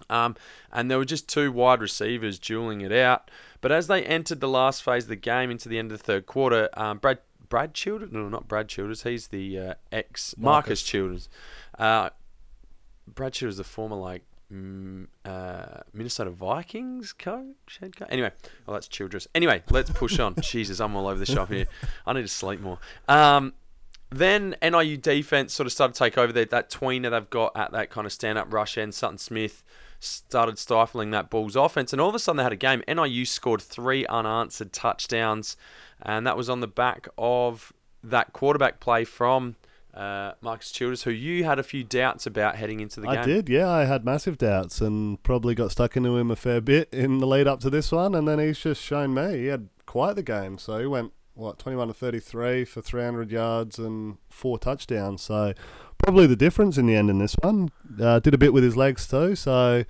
[0.10, 0.36] Um,
[0.72, 3.30] and there were just two wide receivers dueling it out.
[3.62, 6.04] But as they entered the last phase of the game into the end of the
[6.04, 10.70] third quarter, um, Brad Brad Childers, no, not Brad Childers, he's the uh, ex Marcus,
[10.70, 10.84] Marcus.
[10.84, 11.30] Childers.
[11.80, 12.10] Uh,
[13.08, 18.08] Brad Childers, the former like uh, Minnesota Vikings coach, head coach.
[18.10, 18.32] Anyway,
[18.66, 19.28] well that's Childress.
[19.36, 20.36] Anyway, let's push on.
[20.42, 21.66] Jesus, I'm all over the shop here.
[22.06, 22.80] I need to sleep more.
[23.08, 23.54] Um,
[24.10, 26.46] then NIU defense sort of started to take over there.
[26.46, 29.64] That tweener they've got at that kind of stand up rush end, Sutton Smith
[30.00, 32.84] started stifling that Bulls offense, and all of a sudden they had a game.
[32.88, 35.58] NIU scored three unanswered touchdowns,
[36.02, 39.56] and that was on the back of that quarterback play from
[39.98, 43.18] uh, Marcus Childers, who you had a few doubts about heading into the game.
[43.18, 43.68] I did, yeah.
[43.70, 47.26] I had massive doubts and probably got stuck into him a fair bit in the
[47.28, 50.24] lead up to this one, and then he's just shown me he had quite the
[50.24, 50.58] game.
[50.58, 54.60] So he went what twenty one to thirty three for three hundred yards and four
[54.60, 55.22] touchdowns.
[55.24, 55.54] So
[55.98, 57.70] probably the difference in the end in this one.
[58.00, 59.84] Uh, did a bit with his legs too, so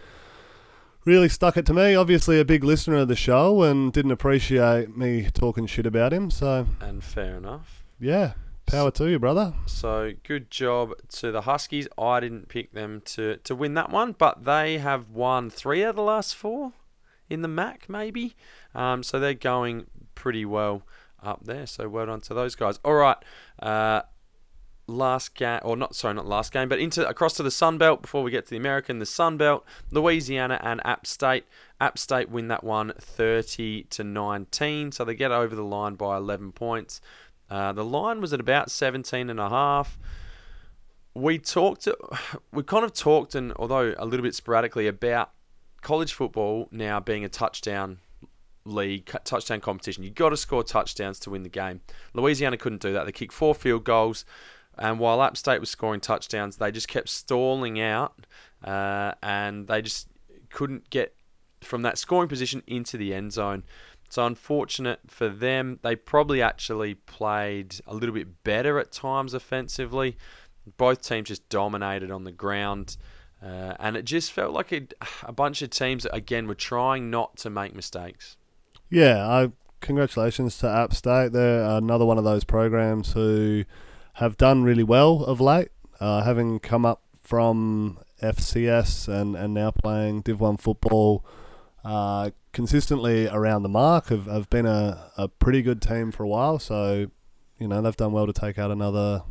[1.05, 1.95] really stuck it to me.
[1.95, 6.29] Obviously, a big listener of the show and didn't appreciate me talking shit about him.
[6.29, 7.83] So And fair enough.
[7.99, 8.33] yeah,
[8.67, 9.53] power to you, brother.
[9.65, 11.87] So good job to the Huskies.
[11.97, 15.91] I didn't pick them to, to win that one, but they have won three out
[15.91, 16.73] of the last four
[17.29, 18.35] in the MAC, maybe.
[18.75, 20.83] Um, so they're going pretty well
[21.23, 21.65] up there.
[21.65, 22.79] So well done to those guys.
[22.83, 23.17] All right.
[23.59, 24.01] Uh,
[24.87, 28.01] last game, or not, sorry, not last game, but into across to the Sun Belt
[28.01, 28.99] before we get to the American.
[28.99, 31.45] The Sun Belt, Louisiana and App State.
[31.79, 36.17] App State win that one 30 to 19, so they get over the line by
[36.17, 37.01] 11 points.
[37.49, 39.97] Uh, the line was at about 17 and a half.
[41.13, 41.87] We talked,
[42.51, 45.31] we kind of talked, and although a little bit sporadically, about
[45.81, 47.99] college football now being a touchdown
[48.65, 50.03] league, touchdown competition.
[50.03, 51.81] You've got to score touchdowns to win the game.
[52.13, 53.05] Louisiana couldn't do that.
[53.05, 54.25] They kicked four field goals,
[54.77, 58.27] and while App State was scoring touchdowns, they just kept stalling out,
[58.63, 60.07] uh, and they just
[60.49, 61.15] couldn't get
[61.61, 63.63] from that scoring position into the end zone.
[64.09, 65.79] So unfortunate for them.
[65.81, 70.17] They probably actually played a little bit better at times offensively.
[70.77, 72.97] Both teams just dominated on the ground.
[73.43, 74.87] Uh, and it just felt like a,
[75.23, 78.37] a bunch of teams again, were trying not to make mistakes.
[78.89, 79.47] Yeah,
[79.81, 81.33] congratulations to App State.
[81.33, 83.65] They're another one of those programs who
[84.13, 89.71] have done really well of late, uh, having come up from FCS and, and now
[89.71, 91.25] playing Div 1 football
[91.83, 94.07] uh, consistently around the mark.
[94.07, 97.05] Have, have been a, a pretty good team for a while, so,
[97.59, 99.21] you know, they've done well to take out another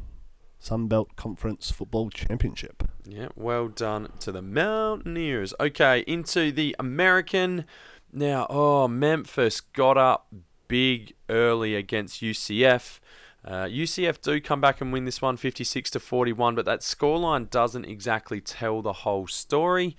[0.63, 2.89] Sunbelt Conference Football Championship.
[3.05, 5.53] Yeah, well done to the Mountaineers.
[5.59, 7.65] Okay, into the American.
[8.13, 10.33] Now, oh, Memphis got up
[10.69, 13.01] big early against UCF.
[13.45, 17.51] Uh, UCF do come back and win this one 56 to 41, but that scoreline
[17.51, 19.97] doesn't exactly tell the whole story.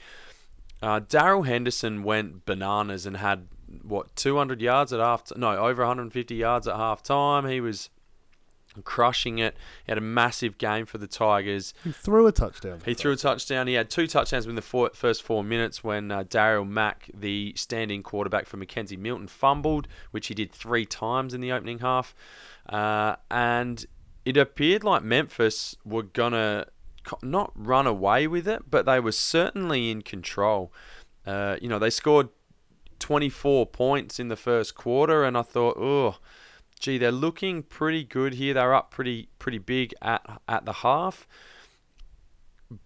[0.81, 3.47] Uh, Darrell Henderson went bananas and had
[3.83, 7.47] what 200 yards at half no over 150 yards at half time.
[7.47, 7.89] He was
[8.83, 9.55] crushing it.
[9.85, 11.73] He had a massive game for the Tigers.
[11.83, 12.81] He threw a touchdown.
[12.85, 13.67] He threw a touchdown.
[13.67, 17.53] He had two touchdowns within the four, first four minutes when uh, Darriel Mack, the
[17.55, 22.13] standing quarterback for McKenzie Milton, fumbled, which he did three times in the opening half.
[22.67, 23.85] Uh, and
[24.25, 26.67] it appeared like Memphis were going to
[27.21, 30.71] not run away with it, but they were certainly in control.
[31.25, 32.29] Uh, you know, they scored
[32.99, 36.17] 24 points in the first quarter, and I thought, oh,
[36.79, 38.53] gee, they're looking pretty good here.
[38.53, 41.27] They're up pretty pretty big at at the half,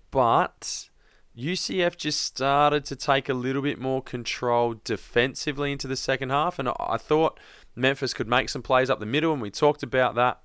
[0.09, 0.89] but
[1.37, 6.59] UCF just started to take a little bit more control defensively into the second half,
[6.59, 7.39] and I thought
[7.75, 10.41] Memphis could make some plays up the middle, and we talked about that,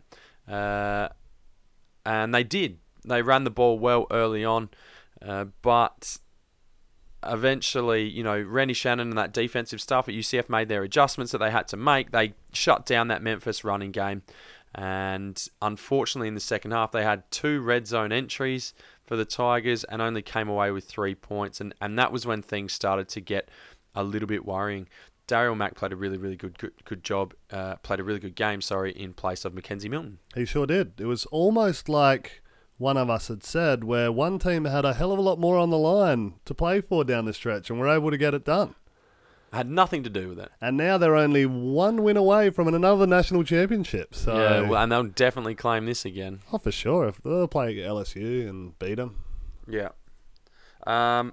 [0.53, 1.09] uh,
[2.05, 2.79] and they did.
[3.07, 4.71] They ran the ball well early on,
[5.23, 6.19] uh, but
[7.25, 11.39] eventually, you know, Randy Shannon and that defensive stuff at UCF made their adjustments that
[11.39, 12.11] they had to make.
[12.11, 14.23] They shut down that Memphis running game.
[14.75, 18.75] And unfortunately, in the second half, they had two red zone entries
[19.07, 21.61] for the Tigers and only came away with three points.
[21.61, 23.49] And, and that was when things started to get
[23.95, 24.89] a little bit worrying.
[25.27, 27.35] Darriel Mack played a really, really good, good, good job.
[27.51, 30.19] Uh, played a really good game, sorry, in place of McKenzie Milton.
[30.35, 31.01] He sure did.
[31.01, 32.43] It was almost like
[32.79, 35.57] one of us had said, where one team had a hell of a lot more
[35.57, 38.45] on the line to play for down the stretch and were able to get it
[38.45, 38.75] done.
[39.53, 40.51] Had nothing to do with it.
[40.61, 44.15] And now they're only one win away from another national championship.
[44.15, 46.41] So yeah, well, and they'll definitely claim this again.
[46.53, 47.09] Oh, for sure.
[47.09, 49.23] If they'll play LSU and beat them.
[49.67, 49.91] Yeah.
[50.87, 51.33] Um,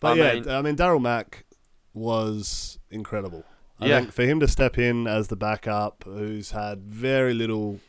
[0.00, 1.44] but I yeah, mean- I mean, Darriel Mack
[1.92, 3.44] was incredible.
[3.80, 4.00] I Yeah.
[4.00, 7.80] think for him to step in as the backup, who's had very little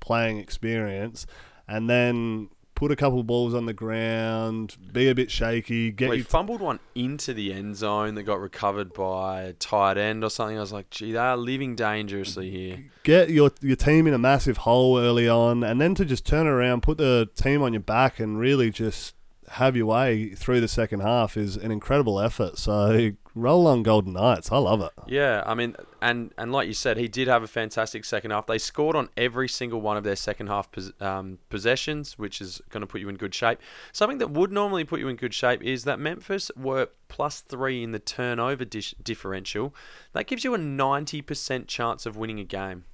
[0.00, 1.26] playing experience,
[1.68, 6.16] and then put a couple balls on the ground, be a bit shaky, get Well,
[6.16, 10.30] he fumbled one into the end zone that got recovered by a tight end or
[10.30, 10.56] something.
[10.56, 12.84] I was like, gee, they are living dangerously here.
[13.04, 16.46] get your your team in a massive hole early on, and then to just turn
[16.46, 19.14] around, put the team on your back, and really just
[19.52, 22.56] have your way through the second half is an incredible effort.
[22.56, 24.92] So roll on Golden Knights, I love it.
[25.06, 28.46] Yeah, I mean, and and like you said, he did have a fantastic second half.
[28.46, 32.62] They scored on every single one of their second half pos- um, possessions, which is
[32.70, 33.58] going to put you in good shape.
[33.92, 37.82] Something that would normally put you in good shape is that Memphis were plus three
[37.82, 39.74] in the turnover dish- differential.
[40.14, 42.84] That gives you a ninety percent chance of winning a game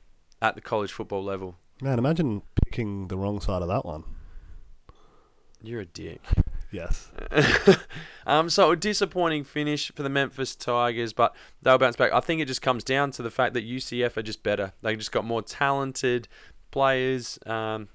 [0.42, 1.56] at the college football level.
[1.80, 4.02] Man, imagine picking the wrong side of that one.
[5.62, 6.20] You're a dick.
[6.70, 7.08] Yes.
[8.26, 12.12] um, so a disappointing finish for the Memphis Tigers, but they'll bounce back.
[12.12, 14.74] I think it just comes down to the fact that UCF are just better.
[14.82, 16.28] They just got more talented
[16.70, 17.88] players, um,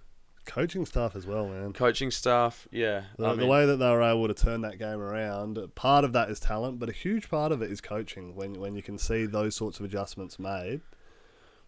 [0.45, 1.71] Coaching staff as well, man.
[1.71, 2.67] coaching staff.
[2.71, 6.03] Yeah, The, I the way that they were able to turn that game around, part
[6.03, 8.35] of that is talent, but a huge part of it is coaching.
[8.35, 10.81] When when you can see those sorts of adjustments made,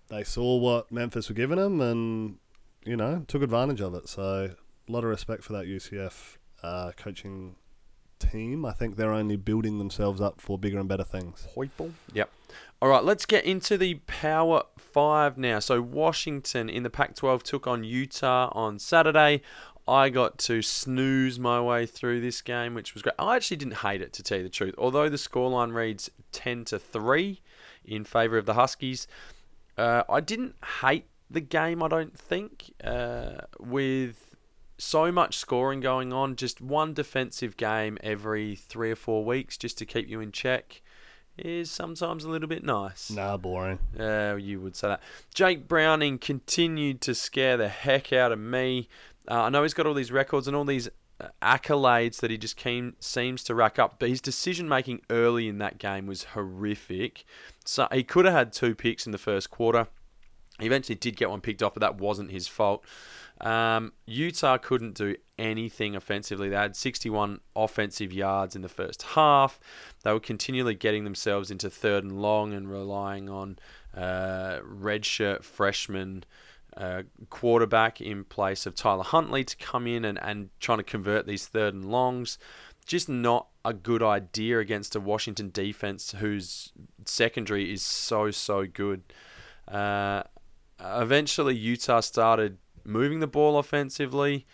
[0.10, 2.38] they saw what Memphis were giving them, and
[2.84, 4.10] you know took advantage of it.
[4.10, 4.56] So
[4.88, 7.56] a lot of respect for that UCF uh, coaching
[8.20, 8.66] team.
[8.66, 11.48] I think they're only building themselves up for bigger and better things.
[11.56, 11.92] Heupel.
[12.14, 12.30] Yep.
[12.82, 15.60] All right, let's get into the Power Five now.
[15.60, 19.42] So Washington in the Pac-12 took on Utah on Saturday.
[19.88, 23.16] I got to snooze my way through this game, which was great.
[23.20, 24.74] I actually didn't hate it, to tell you the truth.
[24.78, 27.42] Although the scoreline reads ten to three
[27.84, 29.08] in favour of the Huskies,
[29.78, 31.84] uh, I didn't hate the game.
[31.84, 34.35] I don't think uh, with
[34.78, 39.78] so much scoring going on, just one defensive game every three or four weeks, just
[39.80, 40.82] to keep you in check
[41.38, 43.12] is sometimes a little bit nice.
[43.12, 43.80] Nah, boring.
[44.00, 45.02] Uh, you would say that.
[45.34, 48.88] Jake Browning continued to scare the heck out of me.
[49.30, 50.88] Uh, I know he's got all these records and all these
[51.20, 55.48] uh, accolades that he just came, seems to rack up, but his decision making early
[55.48, 57.26] in that game was horrific.
[57.66, 59.88] So he could have had two picks in the first quarter.
[60.60, 62.86] He eventually did get one picked off, but that wasn't his fault.
[63.42, 66.50] Um, Utah couldn't do anything offensively.
[66.50, 69.60] They had 61 offensive yards in the first half.
[70.04, 73.60] They were continually getting themselves into third and long and relying on
[73.96, 76.24] uh, redshirt freshman
[76.78, 81.26] uh, quarterback in place of Tyler Huntley to come in and, and trying to convert
[81.26, 82.38] these third and longs.
[82.86, 86.72] Just not a good idea against a Washington defense whose
[87.06, 89.02] secondary is so, so good.
[89.68, 90.24] Uh,
[90.80, 94.46] eventually, Utah started moving the ball offensively,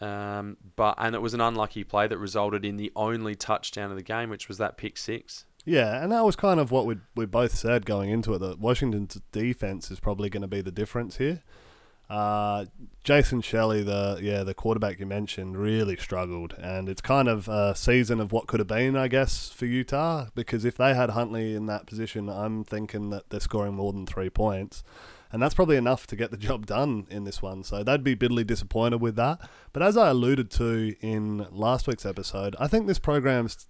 [0.00, 3.96] um, but and it was an unlucky play that resulted in the only touchdown of
[3.96, 5.46] the game, which was that pick six.
[5.64, 8.58] Yeah, and that was kind of what we we both said going into it that
[8.58, 11.42] Washington's defense is probably going to be the difference here.
[12.08, 12.64] Uh,
[13.04, 17.74] Jason Shelley, the yeah the quarterback you mentioned, really struggled, and it's kind of a
[17.76, 20.26] season of what could have been, I guess, for Utah.
[20.34, 24.06] Because if they had Huntley in that position, I'm thinking that they're scoring more than
[24.06, 24.82] three points,
[25.32, 27.62] and that's probably enough to get the job done in this one.
[27.62, 29.40] So they'd be bitterly disappointed with that.
[29.72, 33.68] But as I alluded to in last week's episode, I think this program's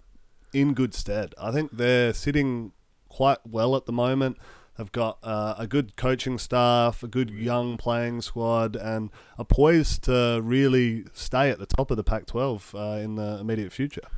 [0.53, 1.35] in good stead.
[1.41, 2.73] I think they're sitting
[3.09, 4.39] quite well at the moment.
[4.79, 10.05] They've got uh, a good coaching staff, a good young playing squad, and are poised
[10.05, 14.09] to really stay at the top of the Pac 12 uh, in the immediate future.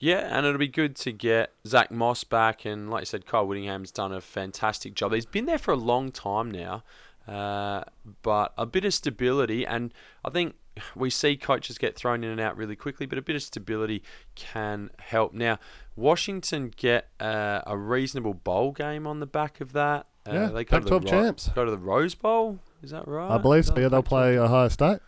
[0.00, 2.64] Yeah, and it'll be good to get Zach Moss back.
[2.64, 5.12] And like you said, Kyle Whittingham's done a fantastic job.
[5.12, 6.82] He's been there for a long time now,
[7.28, 7.84] uh,
[8.22, 9.66] but a bit of stability.
[9.66, 9.92] And
[10.24, 10.54] I think
[10.96, 14.02] we see coaches get thrown in and out really quickly, but a bit of stability
[14.34, 15.34] can help.
[15.34, 15.58] Now,
[15.96, 20.06] Washington get uh, a reasonable bowl game on the back of that.
[20.26, 21.48] Uh, Yeah, they go to the Pac-12 champs.
[21.50, 22.58] Go to the Rose Bowl.
[22.82, 23.30] Is that right?
[23.30, 23.74] I believe so.
[23.76, 24.08] Yeah, they'll Pac-12?
[24.08, 25.00] play Ohio State.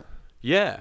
[0.42, 0.80] Yeah,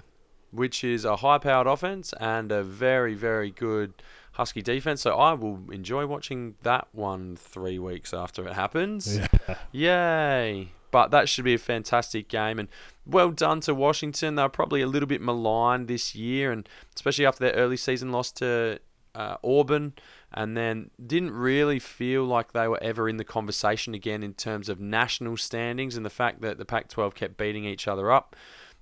[0.51, 3.93] which is a high-powered offense and a very, very good
[4.33, 5.01] Husky defense.
[5.01, 9.17] So I will enjoy watching that one three weeks after it happens.
[9.17, 9.55] Yeah.
[9.71, 10.69] Yay!
[10.91, 12.67] But that should be a fantastic game, and
[13.05, 14.35] well done to Washington.
[14.35, 18.29] They're probably a little bit maligned this year, and especially after their early season loss
[18.33, 18.79] to
[19.15, 19.93] uh, Auburn,
[20.33, 24.67] and then didn't really feel like they were ever in the conversation again in terms
[24.67, 28.35] of national standings, and the fact that the Pac-12 kept beating each other up.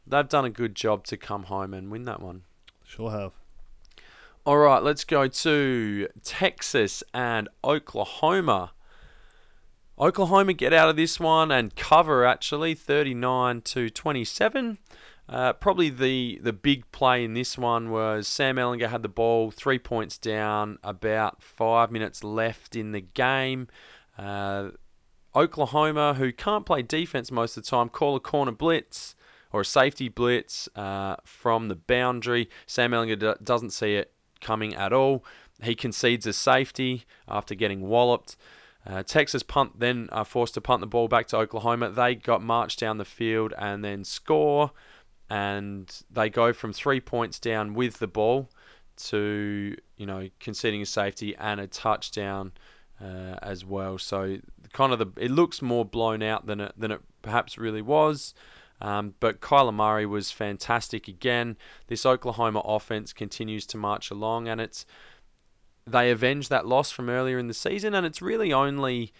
[0.10, 2.44] They've done a good job to come home and win that one.
[2.84, 3.34] Sure have.
[4.46, 8.72] All right, let's go to Texas and Oklahoma.
[10.00, 14.80] Oklahoma get out of this one and cover actually 39 to 27.
[15.28, 19.52] Uh, probably the the big play in this one was Sam Ehlinger had the ball,
[19.52, 23.68] three points down, about five minutes left in the game.
[24.18, 24.70] Uh,
[25.36, 29.14] Oklahoma, who can't play defense most of the time, call a corner blitz
[29.52, 32.50] or a safety blitz uh, from the boundary.
[32.66, 35.24] Sam Ehlinger do- doesn't see it coming at all.
[35.62, 38.38] He concedes a safety after getting walloped.
[38.86, 41.90] Uh, Texas punt then are forced to punt the ball back to Oklahoma.
[41.90, 44.72] They got marched down the field and then score,
[45.30, 48.50] and they go from three points down with the ball
[48.98, 52.52] to you know conceding a safety and a touchdown
[53.02, 53.98] uh, as well.
[53.98, 54.38] So
[54.74, 58.34] kind of the it looks more blown out than it than it perhaps really was.
[58.82, 61.58] Um, but Kyler Murray was fantastic again.
[61.88, 64.86] This Oklahoma offense continues to march along, and it's
[65.86, 69.12] they avenge that loss from earlier in the season, and it's really only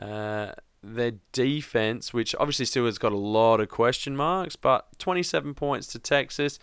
[0.00, 0.52] uh,
[0.82, 5.86] their defense, which obviously still has got a lot of question marks, but 27 points
[5.88, 6.58] to Texas,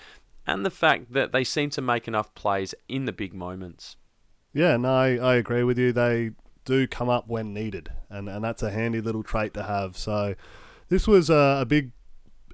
[0.45, 3.95] and the fact that they seem to make enough plays in the big moments.
[4.53, 5.91] Yeah, no, I, I agree with you.
[5.91, 6.31] They
[6.65, 9.97] do come up when needed, and, and that's a handy little trait to have.
[9.97, 10.35] So
[10.89, 11.91] this was a, a big,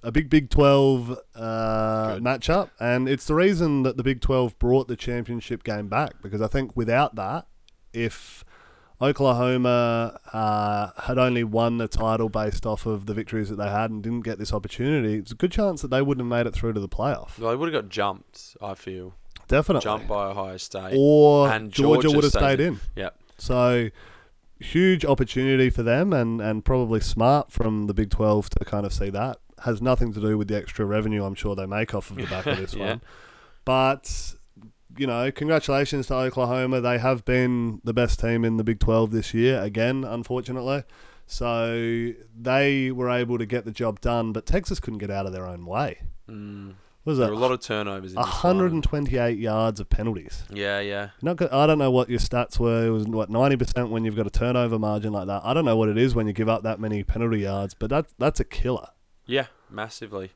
[0.04, 4.88] a big Big Twelve uh, matchup, and it's the reason that the Big Twelve brought
[4.88, 7.48] the championship game back because I think without that,
[7.94, 8.44] if
[9.02, 13.92] Oklahoma uh, had only won the title based off of the victories that they had
[13.92, 16.54] and didn't get this opportunity, it's a good chance that they wouldn't have made it
[16.54, 17.40] through to the playoff.
[17.40, 19.16] Well, they would have got jumped, I feel.
[19.48, 20.94] Definitely, Jumped by Ohio State.
[20.96, 22.74] or and Georgia, Georgia would have stays stayed in.
[22.74, 22.80] in.
[22.98, 23.20] Yep.
[23.40, 23.90] So
[24.60, 28.94] huge opportunity for them and, and probably smart from the Big 12 to kind of
[28.94, 29.38] see that.
[29.63, 32.26] Has nothing to do with the extra revenue I'm sure they make off of the
[32.28, 32.88] back of this Yeah.
[32.89, 33.02] one.
[33.65, 34.34] But,
[34.98, 36.82] you know, congratulations to Oklahoma.
[36.82, 40.84] They have been the best team in the Big 12 this year, again, unfortunately.
[41.28, 45.32] So they were able to get the job done, but Texas couldn't get out of
[45.34, 46.00] their own way.
[46.28, 46.74] Mm.
[47.06, 48.58] Was There it were a lot of turnovers in this one.
[48.58, 50.43] 128 yards of penalties?
[50.52, 51.10] Yeah, yeah.
[51.22, 51.50] Not good.
[51.52, 52.88] I don't know what your stats were.
[52.88, 55.41] It was what ninety percent when you've got a turnover margin like that.
[55.45, 57.89] I don't know what it is when you give up that many penalty yards, but
[57.89, 58.88] that's that's a killer.
[59.30, 60.32] Yeah, massively.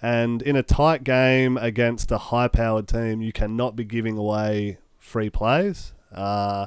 [0.00, 5.30] And in a tight game against a high-powered team, you cannot be giving away free
[5.30, 5.94] plays.
[6.14, 6.66] Uh,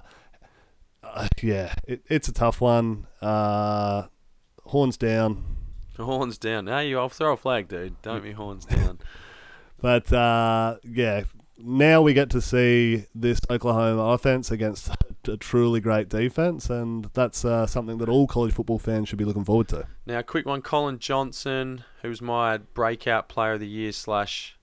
[1.01, 3.07] uh, yeah, it, it's a tough one.
[3.21, 4.07] Uh,
[4.65, 5.43] horns down.
[5.97, 6.65] Horns down.
[6.65, 8.01] Now you, I'll throw a flag, dude.
[8.01, 8.99] Don't be horns down.
[9.79, 11.23] But uh, yeah,
[11.57, 14.91] now we get to see this Oklahoma offense against
[15.29, 19.25] a truly great defense, and that's uh, something that all college football fans should be
[19.25, 19.85] looking forward to.
[20.05, 20.61] Now, quick one.
[20.61, 24.57] Collin Johnson, who's my breakout player of the year slash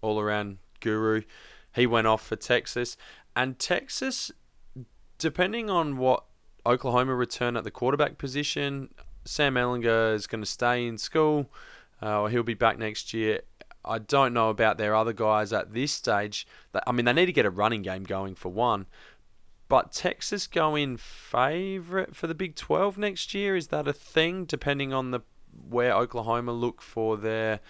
[0.00, 1.22] all around guru,
[1.74, 2.96] he went off for Texas,
[3.36, 4.30] and Texas,
[5.18, 6.24] depending on what
[6.64, 8.94] Oklahoma return at the quarterback position,
[9.24, 11.50] Sam Ehlinger is going to stay in school,
[12.02, 13.40] uh, or he'll be back next year.
[13.84, 16.46] I don't know about their other guys at this stage.
[16.86, 18.86] I mean, they need to get a running game going for one.
[19.72, 23.56] But Texas go in favourite for the Big 12 next year.
[23.56, 25.20] Is that a thing, depending on the
[25.66, 27.60] where Oklahoma look for their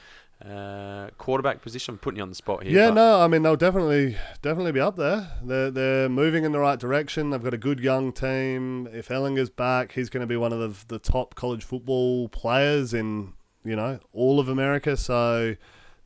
[0.44, 1.94] uh, quarterback position?
[1.94, 2.76] I'm putting you on the spot here.
[2.76, 5.30] Yeah, but- no, I mean they'll definitely definitely be up there.
[5.44, 7.30] They're they're moving in the right direction.
[7.30, 8.88] They've got a good young team.
[8.92, 12.92] If Ehlinger's back, he's going to be one of the the top college football players
[12.92, 13.34] in
[13.64, 14.96] you know all of America.
[14.96, 15.54] So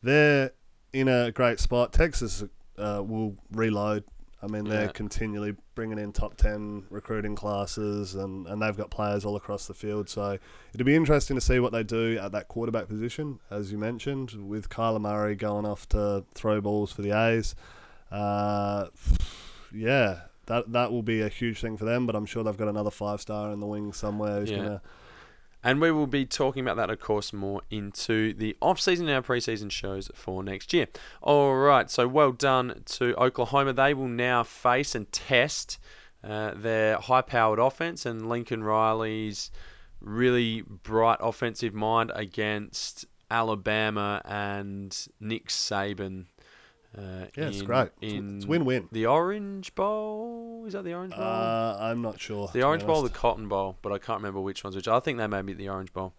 [0.03, 0.51] they're
[0.93, 1.95] in a great spot.
[1.95, 2.45] Texas
[2.77, 4.05] uh, will reload.
[4.43, 4.93] I mean, they're Yeah.
[4.93, 9.73] continually bringing in top 10 recruiting classes and, and they've got players all across the
[9.75, 10.09] field.
[10.11, 10.39] So
[10.75, 14.33] it'll be interesting to see what they do at that quarterback position, as you mentioned,
[14.49, 17.55] with Kyler Murray going off to throw balls for the A's.
[18.13, 18.87] Uh,
[19.73, 22.69] yeah, that that will be a huge thing for them, but I'm sure they've got
[22.69, 24.57] another five star in the wings somewhere who's Yeah.
[24.59, 24.81] going to.
[25.67, 29.21] And we will be talking about that, of course, more into the off-season and our
[29.21, 30.87] preseason shows for next year.
[31.21, 33.73] All right, so well done to Oklahoma.
[33.73, 35.81] They will now face and test
[36.23, 39.51] uh, their high-powered offense and Lincoln Riley's
[40.01, 46.27] really bright offensive mind against Alabama and Nick Saban.
[46.97, 47.89] Uh, Yeah, it's in- great.
[48.01, 48.89] It's- In it's win-win.
[48.93, 51.23] The Orange Bowl is that the Orange Bowl?
[51.25, 52.49] Uh, I'm not sure.
[52.53, 53.09] The Orange Bowl, the.
[53.11, 54.89] Cotton Bowl, but I can't remember which one's which.
[54.89, 56.13] I think they may be the Orange Bowl,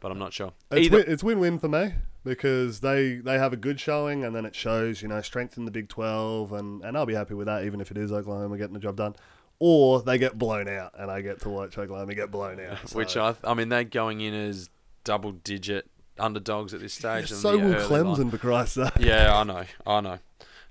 [0.00, 0.52] but I'm not sure.
[0.70, 4.34] It's, Either, win, it's win-win for me because they, they have a good showing and
[4.34, 7.34] then it shows, you know, strength in the Big 12 and, and I'll be happy
[7.34, 9.16] with that even if it is Oklahoma getting the job done.
[9.58, 12.78] Or they get blown out and I get to watch Oklahoma get blown out.
[12.94, 13.36] which so.
[13.44, 14.70] I, I mean, they're going in as
[15.04, 15.90] double-digit
[16.20, 17.30] underdogs at this stage.
[17.30, 18.04] Yeah, so will early line.
[18.04, 18.92] Clemson, for Christ's sake.
[18.98, 20.18] Yeah, I know, I know.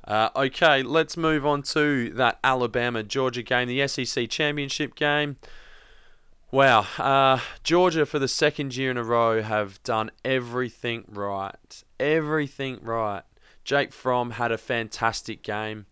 [0.06, 5.38] Uh, okay, let's move on to that Alabama Georgia game, the SEC championship game.
[6.52, 11.84] Wow, uh, Georgia for the second year in a row have done everything right.
[12.00, 13.22] Everything right.
[13.64, 15.86] Jake Fromm had a fantastic game,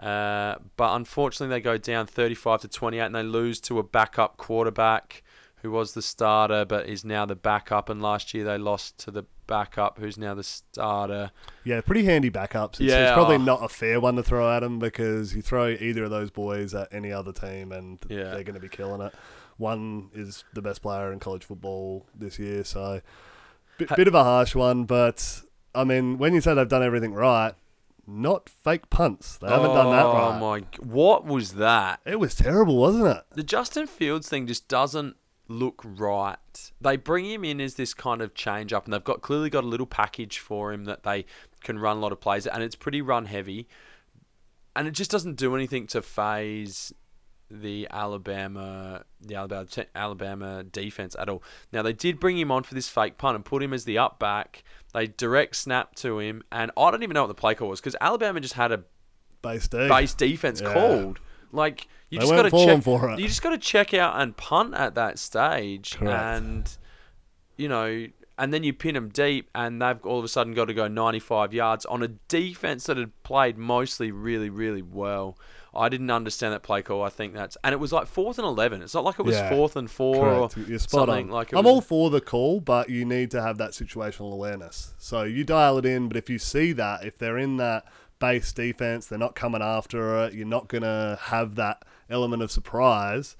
[0.00, 4.36] uh, but unfortunately they go down 35 to 28 and they lose to a backup
[4.36, 5.22] quarterback
[5.62, 7.88] who was the starter but is now the backup.
[7.88, 11.30] And last year they lost to the backup who's now the starter.
[11.64, 12.72] Yeah, pretty handy backups.
[12.74, 13.42] It's, Yeah, it's probably oh.
[13.42, 16.74] not a fair one to throw at them because you throw either of those boys
[16.74, 18.30] at any other team and Yeah.
[18.30, 19.12] they're going to be killing it.
[19.56, 23.00] One is the best player in college football this year, so
[23.76, 24.84] bit, Ha- bit of a harsh one.
[24.84, 25.42] But
[25.74, 27.52] I mean, when you say they've done everything right,
[28.06, 29.36] not fake punts.
[29.36, 30.60] They haven't done that Oh my!
[30.60, 32.00] g- What was that?
[32.06, 33.22] It was terrible, wasn't it?
[33.34, 35.16] The Justin Fields thing just doesn't
[35.50, 36.70] look right.
[36.80, 39.64] They bring him in as this kind of change up, and they've got clearly got
[39.64, 41.26] a little package for him that they
[41.62, 43.68] can run a lot of plays, and it's pretty run heavy,
[44.74, 46.92] and it just doesn't do anything to phase
[47.52, 51.42] the Alabama the Alabama Alabama defense at all.
[51.72, 53.98] Now they did bring him on for this fake punt and put him as the
[53.98, 54.62] up back.
[54.94, 57.80] They direct snap to him, and I don't even know what the play call was
[57.80, 58.84] because Alabama just had a
[59.42, 60.72] Base base defense Yeah.
[60.72, 61.18] called.
[61.50, 62.82] Like you They just got to check.
[62.82, 63.18] for it.
[63.20, 66.12] You just got to check out and punt at that stage, Correct.
[66.38, 66.76] and
[67.56, 68.06] you know,
[68.38, 70.88] and then you pin them deep, and they've all of a sudden got to go
[70.88, 75.38] 95 yards on a defense that had played mostly really, really well.
[75.72, 77.02] I didn't understand that play call.
[77.04, 78.82] I think that's and it was like fourth and eleven.
[78.82, 79.50] It's not like it was Yeah.
[79.50, 80.56] fourth and four Correct.
[80.58, 81.30] or You're spot something on.
[81.30, 81.52] like.
[81.52, 84.94] I'm was- all for the call, but you need to have that situational awareness.
[84.98, 87.84] So you dial it in, but if you see that, if they're in that
[88.18, 92.50] base defense, they're not coming after it, you're not going to have that element of
[92.50, 93.36] surprise.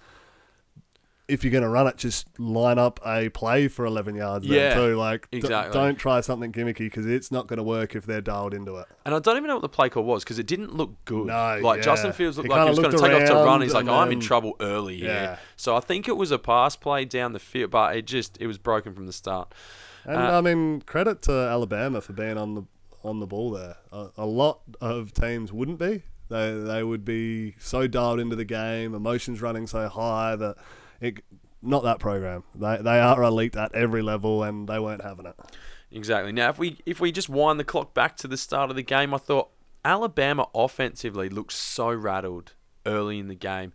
[1.29, 4.75] If you're going to run it, just line up a play for 11 yards Yeah,
[4.75, 4.97] then too.
[4.97, 5.73] Like, exactly.
[5.73, 8.87] don't try something gimmicky because it's not going to work if they're dialed into it.
[9.05, 11.27] And I don't even know what the play call was because it didn't look good.
[11.29, 11.83] No, like yeah.
[11.83, 13.63] Justin Fields looked He like he was going to take off to run.
[13.63, 15.09] He's like, and I'm in trouble early here.
[15.09, 15.39] Yeah.
[15.55, 18.49] So I think it was a pass play down the field, but it just it
[18.49, 19.55] was broken from the start.
[20.05, 22.65] And Uh, I mean, credit to Alabama for being on the
[23.05, 23.77] on the ball there.
[23.93, 26.03] A, a lot of teams wouldn't be.
[26.31, 30.57] They they would be so dialed into the game, emotions running so high that
[31.01, 31.23] it.
[31.63, 32.45] Not that program.
[32.55, 35.35] They they are elite at every level, and they weren't having it.
[35.91, 36.33] Exactly.
[36.33, 38.83] Now, if we if we just wind the clock back to the start of the
[38.83, 39.51] game, I thought
[39.85, 42.55] Alabama offensively looked so rattled
[42.87, 43.73] early in the game.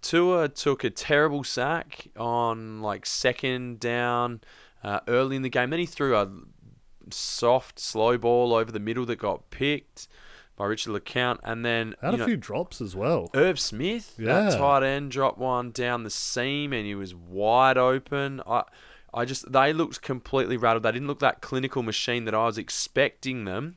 [0.00, 4.40] Tua took a terrible sack on like second down
[4.82, 5.70] uh, early in the game.
[5.70, 6.28] Then he threw a
[7.10, 10.08] soft, slow ball over the middle that got picked
[10.56, 13.30] by Richard LeCounte, and then Had a know, few drops as well.
[13.34, 14.50] Irv Smith, Yeah.
[14.50, 18.42] that tight end, dropped one down the seam, and he was wide open.
[18.46, 18.64] I,
[19.14, 20.82] I just they looked completely rattled.
[20.84, 23.76] They didn't look that clinical machine that I was expecting them,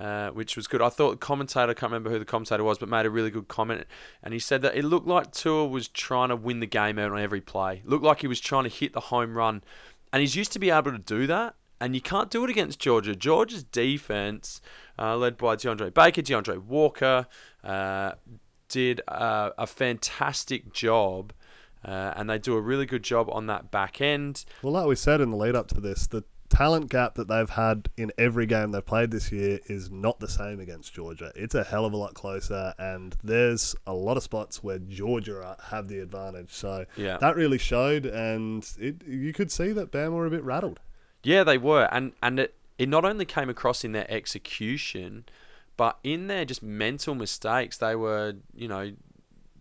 [0.00, 0.80] uh, which was good.
[0.80, 3.30] I thought the commentator, I can't remember who the commentator was, but made a really
[3.30, 3.84] good comment,
[4.22, 7.12] and he said that it looked like Tua was trying to win the game out
[7.12, 7.82] on every play.
[7.84, 9.62] Looked like he was trying to hit the home run,
[10.12, 11.54] and he's used to be able to do that.
[11.80, 13.16] And you can't do it against Georgia.
[13.16, 14.60] Georgia's defense,
[14.98, 17.26] uh, led by DeAndre Baker, D'Andre Walker,
[17.64, 18.12] uh,
[18.68, 21.32] did uh, a fantastic job,
[21.84, 24.44] uh, and they do a really good job on that back end.
[24.62, 27.48] Well, like we said in the lead up to this, the talent gap that they've
[27.48, 31.32] had in every game they've played this year is not the same against Georgia.
[31.34, 35.56] It's a hell of a lot closer, and there's a lot of spots where Georgia
[35.70, 36.50] have the advantage.
[36.52, 37.16] So Yeah.
[37.18, 40.80] that really showed, and it you could see that Bama were a bit rattled.
[41.22, 45.24] Yeah, they were, and and it it not only came across in their execution,
[45.76, 47.78] but in their just mental mistakes.
[47.78, 48.92] They were, you know,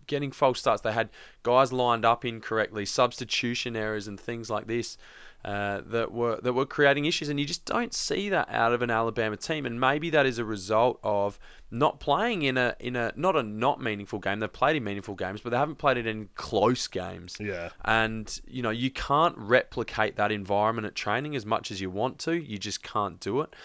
[0.08, 0.82] getting false starts.
[0.82, 1.10] They had
[1.44, 4.98] guys lined up incorrectly, substitution errors, and things like this.
[5.44, 8.84] Uh, that were that were creating issues, and you just don't see that out of
[8.84, 9.66] an Alabama team.
[9.66, 11.40] And maybe that is a result of
[11.72, 14.40] not playing in a in a not a not meaningful game.
[14.40, 17.38] They've played in meaningful games, but they haven't played it in close games.
[17.40, 17.70] Yeah.
[17.84, 22.20] And you know you can't replicate that environment at training as much as you want
[22.20, 22.36] to.
[22.36, 23.56] You just can't do it.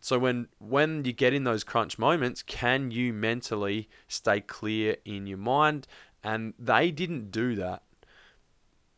[0.00, 5.28] So when when you get in those crunch moments, can you mentally stay clear in
[5.28, 5.86] your mind?
[6.24, 7.82] And they didn't do that.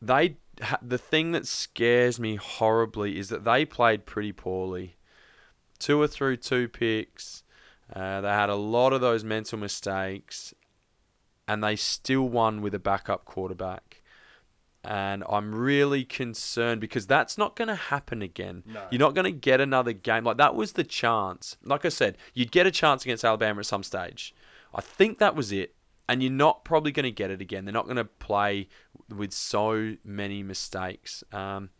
[0.01, 0.37] They
[0.81, 4.97] the thing that scares me horribly is that they played pretty poorly.
[5.79, 7.43] Two or through two picks.
[7.93, 10.55] Uh, they had a lot of those mental mistakes,
[11.47, 14.03] and they still won with a backup quarterback.
[14.85, 18.65] And I'm really concerned because that's not going to happen again.
[18.67, 18.87] No.
[18.91, 20.25] You're not going to get another game.
[20.25, 21.57] Like, that was the chance.
[21.63, 24.35] Like I said, you'd get a chance against Alabama at some stage.
[24.75, 25.75] I think that was it.
[26.13, 27.65] And you're not probably going to get it again.
[27.65, 28.69] They're not going to play
[29.09, 31.25] with so many mistakes.
[31.33, 31.71] Um,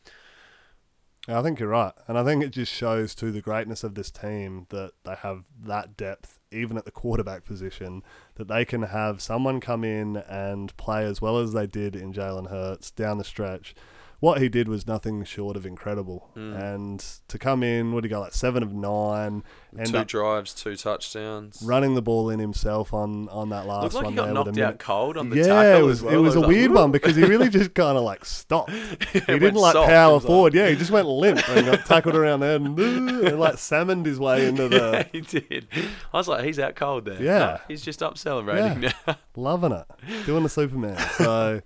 [1.29, 4.11] I think you're right, and I think it just shows to the greatness of this
[4.11, 8.03] team that they have that depth, even at the quarterback position,
[8.37, 12.15] that they can have someone come in and play as well as they did in
[12.15, 13.75] Jalen Hurts down the stretch.
[14.23, 16.57] What he did was nothing short of incredible, Mm.
[16.75, 19.43] and to come in, what did he go like seven of nine,
[19.85, 21.61] two drives, two touchdowns.
[21.65, 24.35] running the ball in himself on on that last Looked like one he got there
[24.35, 26.15] with a knocked out cold on the yeah, tackle it was as well.
[26.15, 28.71] it was I a like, weird one because he really just kind of like stopped.
[29.13, 29.89] He didn't like soft.
[29.89, 30.55] Power was like- forward.
[30.55, 34.21] Yeah, he just went limp and got tackled around there and, and like salmoned his
[34.21, 35.67] way into Yeah, the he did.
[36.15, 37.21] I was like, he's out cold there.
[37.21, 37.39] Yeah.
[37.39, 38.93] No, he's just up celebrating Yeah.
[39.05, 39.17] now.
[39.37, 39.85] loving it,
[40.27, 40.97] doing the Superman.
[41.19, 41.61] So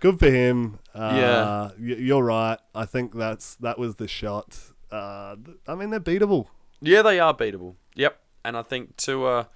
[0.00, 0.78] good for him.
[0.94, 1.70] Uh, Yeah.
[1.78, 2.58] y- you're right.
[2.74, 4.58] I think that's that was the shot.
[4.90, 5.36] Uh,
[5.66, 6.46] I mean, they're beatable.
[6.80, 7.74] yeah, they are beatable.
[7.94, 8.18] Yep.
[8.44, 9.48] And I think Tua,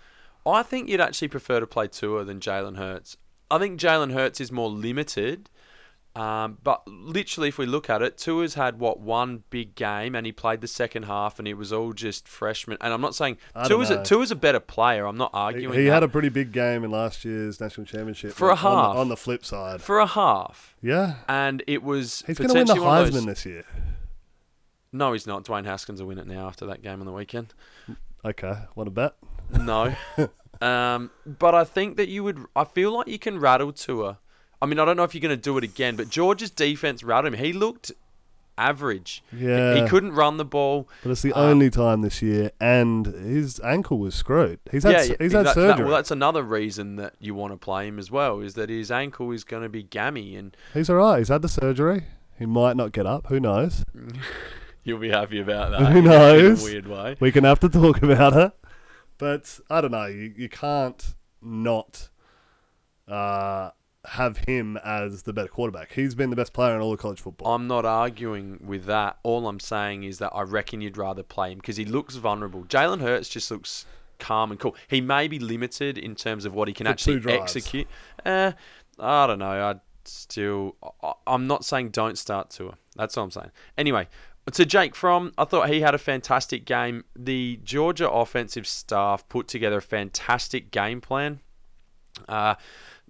[0.44, 3.16] I think you'd actually prefer to play Tua than Jalen Hurts.
[3.50, 5.48] I think Jalen Hurts is more limited.
[6.14, 10.26] Um, but literally, if we look at it, Tua's had what one big game, and
[10.26, 12.76] he played the second half, and it was all just freshmen.
[12.82, 14.02] And I'm not saying Tua's a.
[14.04, 15.06] Tua's a better player.
[15.06, 15.72] I'm not arguing.
[15.78, 15.92] he that.
[15.92, 18.96] had a pretty big game in last year's national championship For a on the- half.
[18.96, 22.66] On the flip side, for a half, yeah, and it was he's going to win
[22.66, 23.64] the Heisman those- this year.
[24.92, 25.44] No, he's not.
[25.46, 27.54] Dwayne Haskins will win it now after that game on the weekend.
[28.22, 29.14] Okay, what a bet.
[29.50, 29.94] No.
[30.60, 32.44] um, but I think that you would.
[32.54, 34.18] I feel like you can rattle Tua.
[34.62, 37.02] I mean, I don't know if you're going to do it again, but George's defense
[37.02, 37.40] rattled him.
[37.44, 37.92] He looked
[38.56, 39.22] average.
[39.36, 40.88] Yeah, He couldn't run the ball.
[41.02, 44.60] But it's the Um, only time this year, and his ankle was screwed.
[44.70, 45.84] He's had yeah, he's had that- that- surgery.
[45.86, 48.40] well, that's another reason that you want to play him as well.
[48.40, 51.18] Is that his ankle is going to be gammy, and he's all right.
[51.18, 52.04] He's had the surgery.
[52.38, 53.26] He might not get up.
[53.28, 53.84] Who knows?
[54.84, 55.92] you'll be happy about that.
[55.92, 56.62] Who knows?
[56.62, 57.16] In a weird way.
[57.20, 58.52] We can have to talk about it.
[59.18, 60.06] But I don't know.
[60.06, 62.10] You, you can't not
[63.08, 63.70] uh,
[64.06, 65.92] have him as the better quarterback.
[65.92, 67.54] He's been the best player in all of college football.
[67.54, 69.18] I'm not arguing with that.
[69.22, 72.64] All I'm saying is that I reckon you'd rather play him because he looks vulnerable.
[72.64, 73.86] Jalen Hurts just looks
[74.18, 74.74] calm and cool.
[74.88, 77.86] He may be limited in terms of what he can For actually execute.
[78.24, 78.52] Uh,
[78.98, 79.68] I don't know.
[79.68, 80.76] I'd still.
[81.02, 82.76] I- I'm not saying don't start Tua.
[82.96, 83.50] That's all I'm saying.
[83.78, 84.08] Anyway,
[84.52, 87.04] to Jake Fromm, I thought he had a fantastic game.
[87.16, 91.40] The Georgia offensive staff put together a fantastic game plan.
[92.28, 92.56] Uh,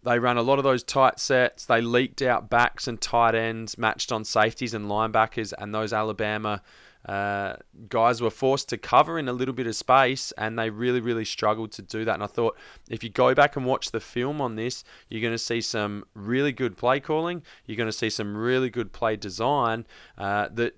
[0.04, 1.64] they ran a lot of those tight sets.
[1.64, 6.62] They leaked out backs and tight ends, matched on safeties and linebackers, and those Alabama
[7.06, 7.54] uh,
[7.88, 11.24] guys were forced to cover in a little bit of space, and they really, really
[11.24, 12.14] struggled to do that.
[12.14, 12.56] And I thought
[12.88, 16.04] if you go back and watch the film on this, you're going to see some
[16.14, 17.42] really good play calling.
[17.66, 19.86] You're going to see some really good play design
[20.16, 20.76] uh, that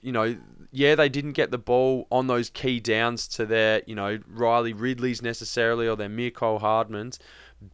[0.00, 0.36] you know,
[0.70, 4.72] yeah, they didn't get the ball on those key downs to their, you know, Riley
[4.72, 7.18] Ridleys necessarily or their Mecole Hardmans,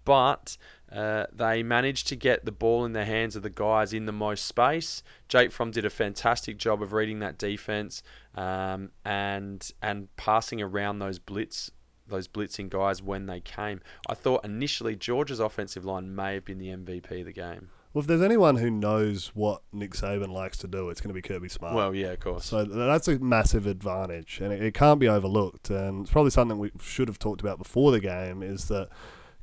[0.05, 0.57] but
[0.95, 4.13] uh, they managed to get the ball in the hands of the guys in the
[4.13, 5.03] most space.
[5.29, 8.03] Jake Fromm did a fantastic job of reading that defense
[8.37, 11.71] um, and and passing around those blitz
[12.07, 13.81] those blitzing guys when they came.
[14.09, 17.71] I thought initially Georgia's offensive line may have been the MVP of the game.
[17.93, 21.15] Well, if there's anyone who knows what Nick Saban likes to do, it's going to
[21.15, 21.75] be Kirby Smart.
[21.75, 22.45] Well, yeah, of course.
[22.45, 25.71] So that's a massive advantage, and it, it can't be overlooked.
[25.71, 28.43] And it's probably something we should have talked about before the game.
[28.43, 28.89] Is that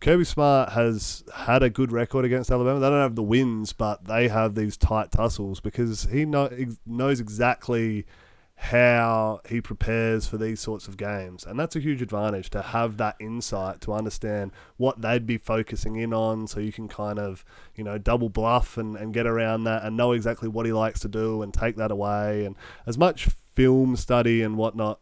[0.01, 2.79] Kirby Smart has had a good record against Alabama.
[2.79, 6.79] They don't have the wins, but they have these tight tussles because he know, ex-
[6.87, 8.07] knows exactly
[8.55, 11.45] how he prepares for these sorts of games.
[11.45, 15.97] And that's a huge advantage to have that insight to understand what they'd be focusing
[15.97, 17.45] in on so you can kind of,
[17.75, 20.99] you know, double bluff and, and get around that and know exactly what he likes
[21.01, 22.43] to do and take that away.
[22.45, 22.55] And
[22.87, 24.99] as much film study and whatnot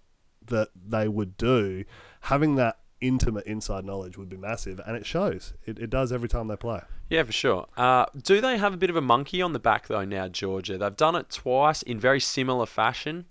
[0.48, 1.86] that they would do,
[2.22, 4.80] having that intimate inside knowledge would be massive.
[4.86, 5.54] And it shows.
[5.66, 6.82] It, it does every time they play.
[7.10, 7.68] Yeah, for sure.
[7.76, 10.78] Uh, do they have a bit of a monkey on the back though now, Georgia?
[10.78, 13.26] They've done it twice in very similar fashion.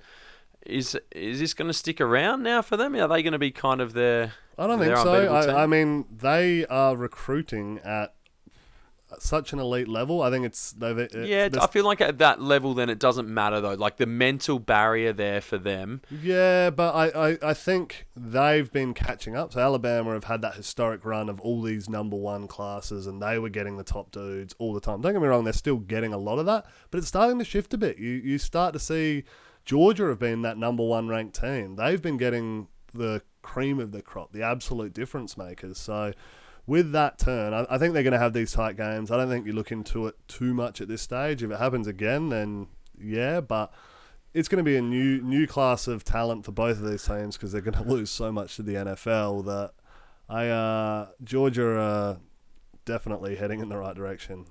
[0.66, 2.94] Is is this going to stick around now for them?
[2.96, 4.32] Are they going to be kind of their?
[4.58, 5.32] I don't think so.
[5.32, 8.14] I, I mean, they are recruiting at
[9.18, 10.22] such an elite level.
[10.22, 13.28] I think it's they've it, yeah, I feel like at that level, then it doesn't
[13.28, 13.74] matter though.
[13.74, 16.02] Like the mental barrier there for them.
[16.11, 19.52] yeah, but I, I, I think they've been catching up.
[19.52, 23.38] So Alabama have had that historic run of all these number one classes, and they
[23.38, 25.00] were getting the top dudes all the time.
[25.00, 27.44] Don't get me wrong; they're still getting a lot of that, but it's starting to
[27.44, 27.98] shift a bit.
[27.98, 29.24] You you start to see
[29.64, 31.76] Georgia have been that number one ranked team.
[31.76, 35.78] They've been getting the cream of the crop, the absolute difference makers.
[35.78, 36.12] So
[36.68, 39.10] with that turn, I, I think they're going to have these tight games.
[39.10, 41.42] I don't think you look into it too much at this stage.
[41.42, 42.68] If it happens again, then
[43.00, 43.72] yeah, but
[44.34, 47.36] it's going to be a new new class of talent for both of these teams
[47.36, 49.72] because they're going to lose so much to the NFL that
[50.28, 52.18] I uh, Georgia are
[52.84, 54.44] definitely heading in the right direction.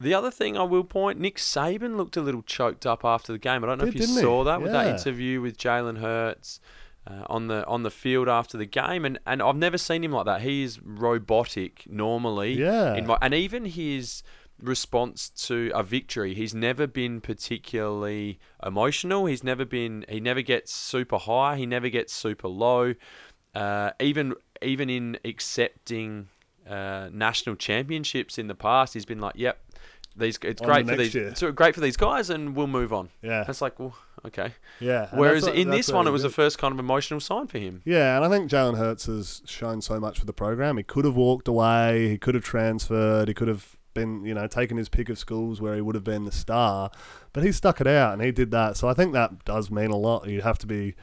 [0.00, 3.38] The other thing I will point, Nick Saban looked a little choked up after the
[3.38, 3.62] game.
[3.62, 4.22] I don't know Did, if you didn't he?
[4.22, 6.58] saw that with that interview with Jalen Hurts
[7.06, 10.12] uh, on the on the field after the game, and, and I've never seen him
[10.12, 10.42] like that.
[10.42, 12.54] He is robotic normally.
[12.54, 12.94] Yeah.
[12.94, 14.22] In my, and even his
[14.60, 19.26] response to a victory, he's never been particularly emotional.
[19.26, 20.04] He's never been.
[20.08, 21.56] He never gets super high.
[21.56, 22.94] He never gets super low.
[23.54, 26.28] Uh, even even in accepting
[26.68, 29.60] uh, national championships in the past, he's been like, "Yep,
[30.16, 31.28] these it's On great the for these, year.
[31.28, 33.44] it's great for these guys, and we'll move on." Yeah.
[33.48, 33.96] It's like, well,
[34.26, 34.52] okay.
[34.80, 35.08] Yeah.
[35.10, 37.58] and Whereas what- in this one, it was the first kind of emotional sign for
[37.58, 37.82] him.
[37.84, 40.76] Yeah, and I think Jalen Hurts has shown so much for the program.
[40.76, 42.08] He could have walked away.
[42.08, 43.28] He could have transferred.
[43.28, 46.02] He could have been, you know, taken his pick of schools where he would have
[46.04, 46.90] been the star.
[47.32, 48.76] But he stuck it out and he did that.
[48.76, 50.28] So I think that does mean a lot.
[50.28, 50.94] You have to be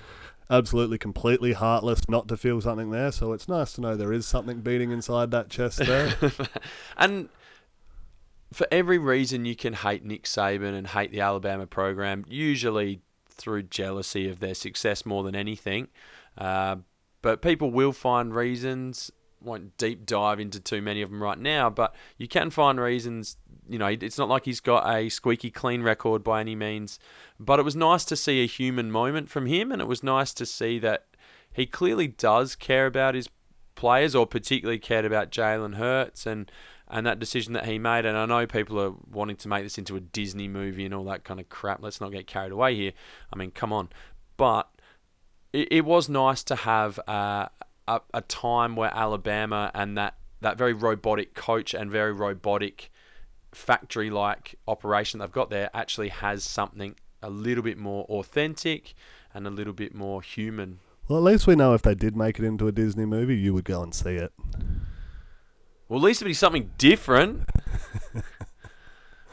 [0.50, 3.12] absolutely completely heartless not to feel something there.
[3.14, 6.14] So it's nice to know there is something beating inside that chest there.
[6.98, 7.30] And
[8.54, 13.64] for every reason you can hate Nick Saban and hate the Alabama program, usually through
[13.64, 15.88] jealousy of their success more than anything.
[16.38, 16.78] Uh,
[17.22, 19.12] but people will find reasons.
[19.42, 23.38] Won't deep dive into too many of them right now, but you can find reasons.
[23.68, 27.00] You know, it's not like he's got a squeaky clean record by any means.
[27.40, 30.34] But it was nice to see a human moment from him, and it was nice
[30.36, 31.06] to see that
[31.52, 33.30] he clearly does care about his
[33.74, 36.52] players, or particularly cared about Jalen Hurts and
[36.92, 38.06] and that decision that he made.
[38.06, 41.06] And I know people are wanting to make this into a Disney movie and all
[41.06, 41.82] that kind of crap.
[41.82, 42.92] Let's not get carried away here.
[43.34, 43.90] I mean, come on.
[44.38, 44.70] But
[45.54, 47.48] it, it was nice to have uh,
[47.88, 52.92] a, a time where Alabama and that, that very robotic coach and very robotic
[53.52, 58.94] factory like operation they've got there actually has something a little bit more authentic
[59.34, 60.80] and a little bit more human
[61.12, 63.54] well, at least we know if they did make it into a Disney movie, you
[63.54, 64.32] would go and see it.
[65.92, 67.50] Well, at least it'd be something different.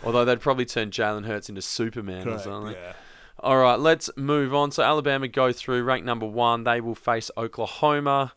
[0.04, 2.72] Although they'd probably turn Jalen Hurts into Superman or something.
[2.72, 2.94] Yeah.
[3.38, 4.72] All right, let's move on.
[4.72, 6.64] So Alabama go through rank number one.
[6.64, 8.32] They will face Oklahoma,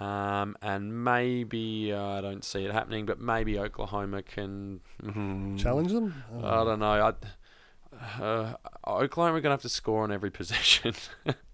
[0.00, 5.58] um, and maybe uh, I don't see it happening, but maybe Oklahoma can mhm.
[5.58, 6.24] Challenge them?
[6.42, 7.12] I don't know.
[7.12, 8.54] I, uh,
[8.86, 10.94] Oklahoma are gonna have to score on every possession.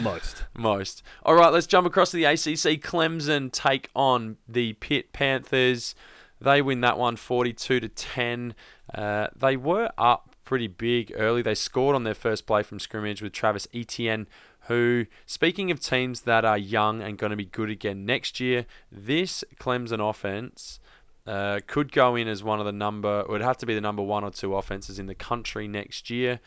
[0.00, 0.44] Most.
[0.56, 1.02] Most.
[1.24, 2.80] All right, let's jump across to the ACC.
[2.82, 5.94] Clemson take on the Pitt Panthers.
[6.40, 8.54] They win that one 42 to 10.
[8.94, 11.42] Uh, they were up pretty big early.
[11.42, 14.26] They scored on their first play from scrimmage with Travis Etienne,
[14.68, 18.66] who, speaking of teams that are young and going to be good again next year,
[18.90, 20.80] this Clemson offense
[21.26, 23.80] uh, could go in as one of the number, it would have to be the
[23.80, 26.40] number one or two offenses in the country next year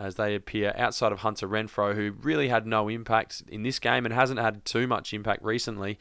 [0.00, 4.04] as they appear outside of Hunter Renfrow, who really had no impact in this game
[4.04, 5.98] and hasn't had too much impact recently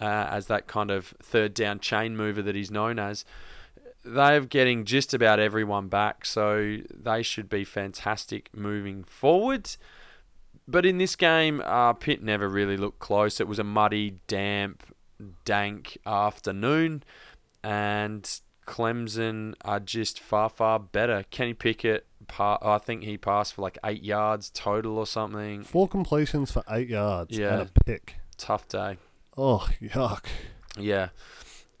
[0.00, 3.24] uh, as that kind of third down chain mover that he's known as.
[4.04, 9.70] They're getting just about everyone back, so they should be fantastic moving forward.
[10.66, 13.40] But in this game, uh, Pitt never really looked close.
[13.40, 14.82] It was a muddy, damp,
[15.44, 17.02] dank afternoon,
[17.62, 21.24] and Clemson are just far, far better.
[21.30, 25.64] Kenny Pickett, pa- I think he passed for like eight yards total or something.
[25.64, 27.54] Four completions for eight yards Yeah.
[27.60, 28.16] and a pick.
[28.36, 28.98] Tough day.
[29.36, 30.24] Oh, yuck.
[30.78, 31.08] Yeah.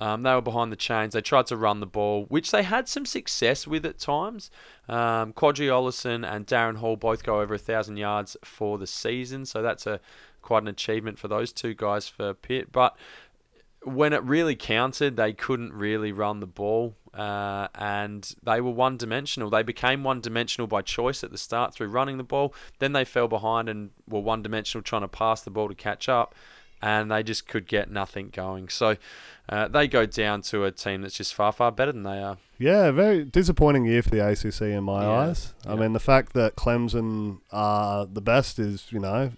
[0.00, 1.12] Um, they were behind the chains.
[1.14, 4.48] They tried to run the ball, which they had some success with at times.
[4.88, 9.44] Um, Qadree Ollison and Darrin Hall both go over a thousand yards for the season,
[9.44, 9.98] so that's a
[10.40, 12.70] quite an achievement for those two guys for Pitt.
[12.70, 12.96] But
[13.84, 18.96] when it really counted, they couldn't really run the ball, uh, and they were one
[18.96, 19.50] dimensional.
[19.50, 22.54] They became one dimensional by choice at the start through running the ball.
[22.78, 26.08] Then they fell behind and were one dimensional trying to pass the ball to catch
[26.08, 26.34] up
[26.80, 28.68] and they just could get nothing going.
[28.68, 28.96] So
[29.48, 32.38] uh, they go down to a team that's just far, far better than they are.
[32.58, 35.54] Yeah, very disappointing year for the ACC in my Yeah, eyes.
[35.66, 35.80] I yeah.
[35.80, 39.32] mean, the fact that Clemson are the best is, you know,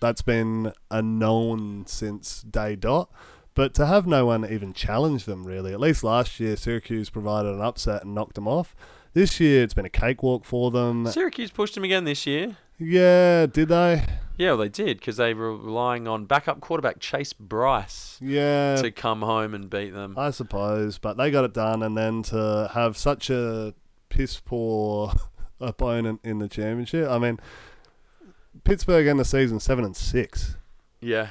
[0.00, 3.10] that's been a known since day dot.
[3.56, 7.54] But to have no one even challenge them, really, at least last year, Syracuse provided
[7.54, 8.76] an upset and knocked them off.
[9.14, 11.06] This year, it's been a cakewalk for them.
[11.06, 12.58] Syracuse pushed them again this year.
[12.78, 14.04] Yeah, did they?
[14.36, 18.90] Yeah, well, they did because they were relying on backup quarterback Chase Brice Yeah, to
[18.90, 20.18] come home and beat them.
[20.18, 23.72] I suppose, but they got it done, and then to have such a
[24.10, 25.14] piss poor
[25.60, 27.08] opponent in the championship.
[27.08, 27.40] I mean,
[28.64, 30.56] Pittsburgh end the season seven and six,
[31.00, 31.28] Yeah,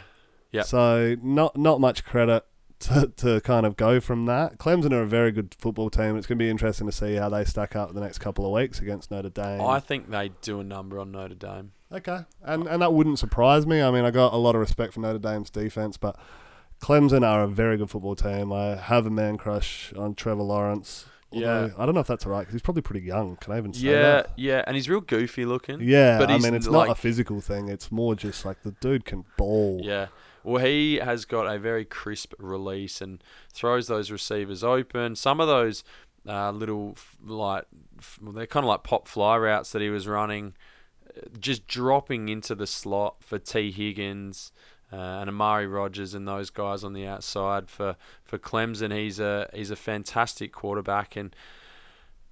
[0.56, 0.66] Yep.
[0.66, 2.44] so not not much credit
[2.80, 4.58] to, to kind of go from that.
[4.58, 6.18] Clemson are a very good football team.
[6.18, 8.52] It's going to be interesting to see how they stack up the next couple of
[8.52, 9.62] weeks against Notre Dame.
[9.62, 11.72] I think they do a number on Notre Dame.
[11.92, 13.82] Okay, and and that wouldn't surprise me.
[13.82, 16.18] I mean, I got a lot of respect for Notre Dame's defense, but
[16.82, 18.52] Clemson are a very good football team.
[18.52, 21.06] I have a man crush on Trevor Lawrence.
[21.32, 21.70] Yeah.
[21.78, 23.36] I don't know if that's right because he's probably pretty young.
[23.38, 24.32] Can I even say Yeah, that?
[24.38, 25.82] yeah, yeah, and he's real goofy looking.
[25.82, 27.68] Yeah, But I mean, it's like- not a physical thing.
[27.68, 29.82] It's more just like the dude can ball.
[29.84, 30.08] Yeah.
[30.46, 35.16] Well, he has got a very crisp release and throws those receivers open.
[35.16, 35.84] Some of those
[36.28, 37.66] uh, little, like,
[38.22, 40.54] they're kind of like pop fly routes that he was running,
[41.10, 44.52] uh, just dropping into the slot for Tee Higgins
[44.94, 48.96] uh, and Amari Rodgers and those guys on the outside for, for Clemson.
[48.96, 51.36] He's a he's a fantastic quarterback and.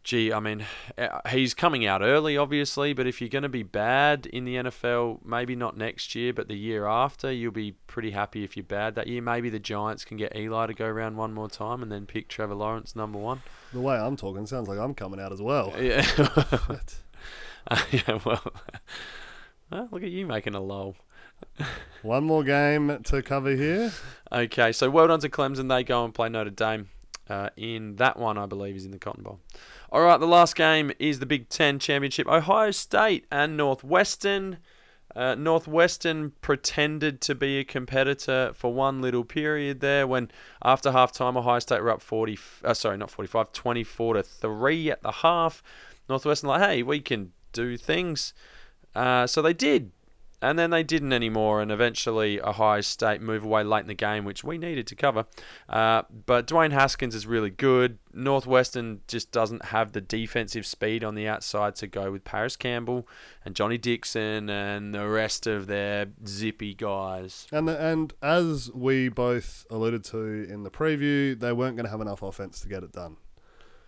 [0.03, 0.65] Gee, I mean,
[0.97, 4.55] uh, he's coming out early, obviously, but if you're going to be bad in the
[4.55, 8.65] NFL, maybe not next year, but the year after, you'll be pretty happy if you're
[8.65, 9.21] bad that year.
[9.21, 12.27] Maybe the Giants can get Eli to go around one more time and then pick
[12.27, 13.43] Trevor Lawrence number one.
[13.71, 15.73] The way I'm talking sounds like I'm coming out as well.
[15.81, 16.05] Yeah.
[17.65, 18.43] Uh, yeah, well,
[19.71, 20.97] well, look at you making a lull.
[22.01, 23.93] One more game to cover here.
[24.29, 25.69] Okay, so well done to Clemson.
[25.69, 26.89] They go and play Notre Dame.
[27.29, 29.39] Uh, in that one, I believe, is in the Cotton Bowl.
[29.93, 32.27] All right, the last game is the Big Ten Championship.
[32.27, 34.57] Ohio State and Northwestern.
[35.15, 40.31] Uh, Northwestern pretended to be a competitor for one little period there when
[40.63, 45.03] after halftime Ohio State were up 40 uh, sorry not 45 24 to 3 at
[45.03, 45.61] the half
[46.09, 48.33] Northwestern like hey we can do things
[48.95, 49.91] uh, so they did
[50.43, 54.25] and then they didn't anymore, and eventually Ohio State move away late in the game,
[54.25, 55.25] which we needed to cover.
[55.69, 57.97] Uh, but Dwayne Haskins is really good.
[58.13, 63.07] Northwestern just doesn't have the defensive speed on the outside to go with Parris Campbell
[63.45, 67.47] and Johnnie Dixon and the rest of their zippy guys.
[67.51, 72.01] And and as we both alluded to in the preview, they weren't going to have
[72.01, 73.15] enough offense to get it done.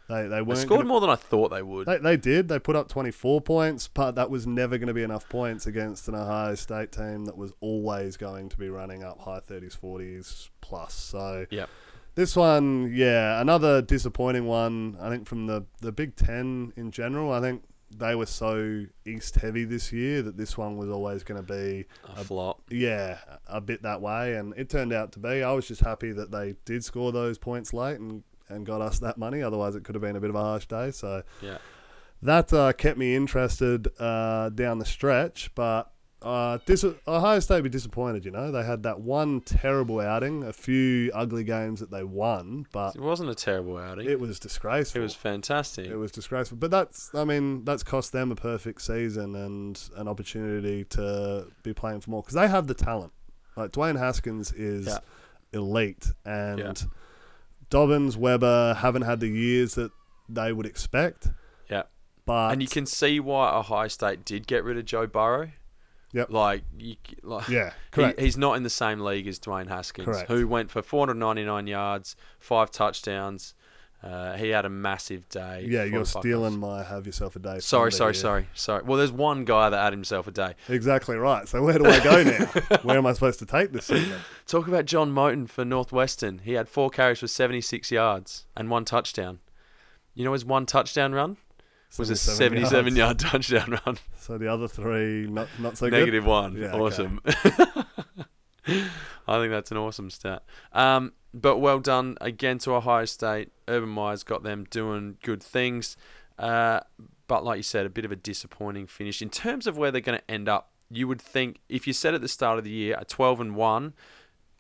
[0.08, 1.88] They they They weren't scored gonna- more than I thought they would.
[1.88, 2.48] They, they did.
[2.48, 6.08] They put up 24 points, but that was never going to be enough points against
[6.08, 10.50] an Ohio State team that was always going to be running up high 30s, 40s
[10.62, 10.94] plus.
[10.94, 11.70] So Yep.
[12.16, 14.98] this one, yeah, another disappointing one.
[15.02, 17.32] I think from the the Big Ten in general.
[17.32, 17.64] I think
[17.98, 21.86] they were so East heavy this year that this one was always going to be
[22.18, 22.62] A flop.
[22.70, 25.42] yeah, a bit that way, and it turned out to be.
[25.44, 29.00] I was just happy that they did score those points late and, and got us
[29.00, 29.42] that money.
[29.42, 30.92] Otherwise, it could have been a bit of a harsh day.
[30.92, 31.58] So Yeah.
[32.22, 35.52] that uh, kept me interested uh, down the stretch.
[35.56, 35.92] But
[36.22, 38.26] uh, dis- Ohio State would be disappointed.
[38.26, 42.66] You know, they had that one terrible outing, a few ugly games that they won,
[42.72, 44.10] but It wasn't a terrible outing.
[44.10, 45.02] it was disgraceful.
[45.02, 45.86] It was fantastic.
[45.86, 46.58] It was disgraceful.
[46.58, 51.74] But that's, I mean, that's cost them a perfect season and an opportunity to be
[51.74, 53.12] playing for more because they have the talent.
[53.56, 55.00] Like Dwayne Haskins is Yeah.
[55.54, 56.74] elite, and Yeah.
[57.76, 59.92] Dobbins, Weber haven't had the years that
[60.30, 61.28] they would expect.
[61.70, 61.84] Yeah.
[62.26, 65.52] But and you can see why Ohio State did get rid of Joe Burrow.
[66.14, 66.30] Yep.
[66.30, 68.20] Like, you, like yeah, he, correct.
[68.22, 70.32] he's not in the same league as Dwayne Haskins, Correct.
[70.32, 73.54] who went for 499 yards, five touchdowns.
[74.04, 75.66] Uh, he had a massive day.
[75.68, 77.60] yeah, you're stealing my have yourself a day.
[77.60, 78.22] Sorry, sorry, here.
[78.22, 78.84] sorry, sorry.
[78.84, 80.54] Well, there's one guy that had himself a day.
[80.70, 81.48] Exactly right.
[81.48, 82.78] So where do I go now?
[82.84, 84.22] where am I supposed to take this segment?
[84.46, 86.40] Talk about John Moten for Northwestern.
[86.40, 89.40] He had four carries for 76 yards and one touchdown.
[90.14, 91.38] You know his one touchdown run
[91.98, 92.98] was a 77 yards.
[92.98, 93.98] yard touchdown run.
[94.18, 96.00] So the other three, not not so good.
[96.00, 96.56] Negative one.
[96.56, 96.80] Yeah, okay.
[96.80, 97.22] awesome.
[99.28, 100.44] I think that's an awesome stat.
[100.74, 103.52] Um, but well done again to Ohio State.
[103.68, 105.98] Urban Meyer's got them doing good things.
[106.40, 106.80] Uh,
[107.28, 110.02] but like you said, a bit of a disappointing finish in terms of where they're
[110.02, 110.72] going to end up.
[110.90, 113.56] You would think if you said at the start of the year a 12 and
[113.56, 113.94] one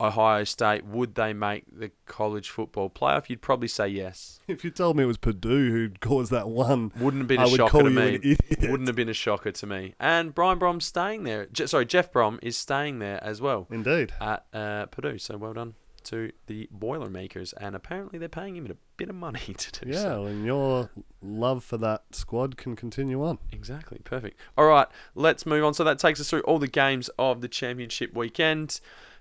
[0.01, 3.29] Ohio State, would they make the college football playoff?
[3.29, 4.39] You'd probably say yes.
[4.47, 7.47] If you told me it was Purdue who'd caused that one, Wouldn't have been a
[7.47, 8.35] shocker to me.
[8.61, 9.93] Wouldn't have been a shocker to me.
[9.99, 11.45] And Brian Brohm's staying there.
[11.45, 14.13] Je- sorry, Jeff Brohm is staying there as well Indeed.
[14.19, 15.19] at uh, Purdue.
[15.19, 17.53] So well done to the Boilermakers.
[17.53, 20.25] And apparently they're paying him a bit of money to do Yeah, so.
[20.25, 20.89] and your
[21.21, 23.39] love for that squad can continue on.
[23.51, 23.99] Exactly.
[24.03, 24.39] Perfect.
[24.57, 25.73] All right, let's move on.
[25.73, 28.79] So that takes us through all the games of the championship weekend.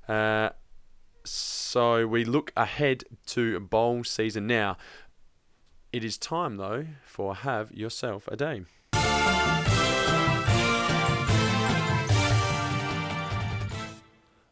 [0.08, 0.50] Uh,
[1.24, 4.76] so we look ahead to bowl season now.
[5.92, 8.64] It is time though for have yourself a day.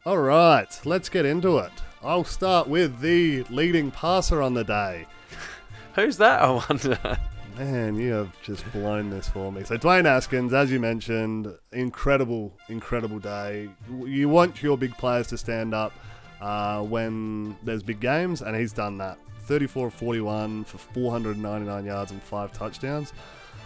[0.05, 1.71] All right, let's get into it.
[2.03, 5.05] I'll start with the leading passer on the day.
[5.95, 6.41] Who's that?
[6.41, 7.17] I wonder.
[7.57, 9.63] Man, you have just blown this for me.
[9.63, 13.69] So Dwayne Haskins, as you mentioned, incredible, incredible day.
[14.05, 15.93] You want your big players to stand up
[16.41, 19.17] uh, when there's big games, and he's done that.
[19.43, 23.13] 34 of 41 for 499 yards and five touchdowns.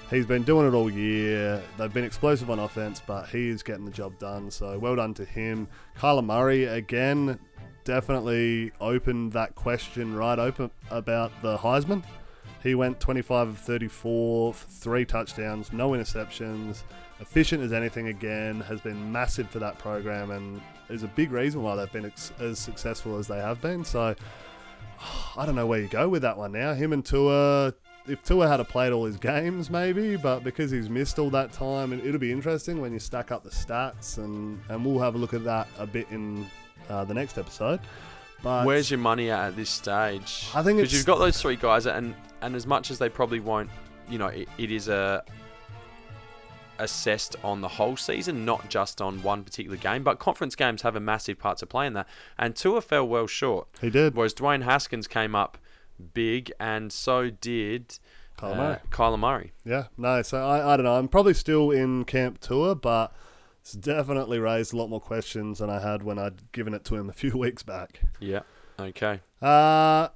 [0.09, 1.61] He's been doing it all year.
[1.77, 4.49] They've been explosive on offense, but he is getting the job done.
[4.49, 5.67] So well done to him.
[5.97, 7.37] Kyler Murray again
[7.83, 12.03] definitely opened that question right open about the Heisman.
[12.63, 16.83] He went 25 of 34 for three touchdowns, no interceptions,
[17.19, 21.63] efficient as anything again, has been massive for that program and is a big reason
[21.63, 23.83] why they've been ex- as successful as they have been.
[23.83, 24.15] So
[25.37, 26.73] I don't know where you go with that one now.
[26.73, 27.73] Him and Tua,
[28.07, 31.93] if Tua had played all his games, maybe, but because he's missed all that time,
[31.93, 35.17] and it'll be interesting when you stack up the stats, and, and we'll have a
[35.17, 36.45] look at that a bit in
[36.89, 37.79] uh, the next episode.
[38.43, 40.47] But Where's your money at at this stage?
[40.53, 43.39] I think because you've got those three guys, and and as much as they probably
[43.39, 43.69] won't,
[44.09, 45.23] you know, it, it is a
[46.79, 50.03] assessed on the whole season, not just on one particular game.
[50.03, 52.07] But conference games have a massive part to play in that.
[52.37, 54.15] And Tua fell well short, he did.
[54.15, 55.57] whereas Dwayne Haskins came up
[56.13, 57.99] big, and so did
[58.37, 58.77] Kyler uh, Murray.
[58.91, 59.51] Kyler Murray.
[59.65, 60.95] Yeah, no, so I, I don't know.
[60.95, 63.13] I'm probably still in camp Tua, but
[63.61, 66.95] it's definitely raised a lot more questions than I had when I'd given it to
[66.95, 68.01] him a few weeks back.
[68.19, 68.41] Yeah.
[68.79, 69.21] Okay.
[69.41, 70.09] Uh,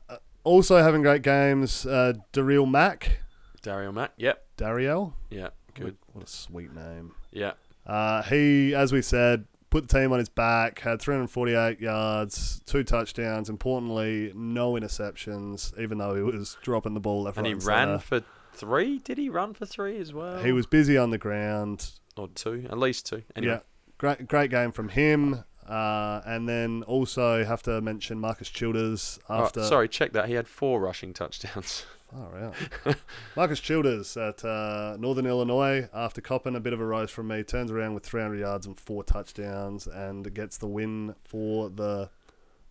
[0.44, 3.20] also having great games, uh, Daryl Mack.
[3.64, 4.14] Daryl Matt.
[4.18, 4.46] Yep.
[4.58, 5.14] Darriel?
[5.30, 5.50] Yeah.
[5.74, 5.98] Good.
[6.14, 7.14] What a sweet name.
[7.32, 7.54] Yeah.
[7.86, 12.84] Uh, he, as we said, put the team on his back, had 348 yards, two
[12.84, 18.00] touchdowns, importantly, no interceptions, even though he was dropping the ball left, And he ran
[18.00, 18.00] centre.
[18.00, 19.00] for three.
[19.00, 20.44] Did he run for three as well?
[20.44, 21.92] He was busy on the ground.
[22.18, 23.24] or two, at least two.
[23.36, 23.54] Anyway.
[23.54, 23.60] Yeah,
[23.98, 25.44] great, great game from him.
[25.68, 29.64] Uh, and then also have to mention Marcus Childers Oh, after.
[29.64, 30.28] sorry, check that.
[30.28, 31.86] He had four rushing touchdowns.
[32.12, 32.38] Far
[32.86, 32.96] out.
[33.38, 37.42] Marcus Childers at uh, Northern Illinois after copping a bit of a rise from me
[37.44, 42.10] turns around with 300 yards and four touchdowns and gets the win for the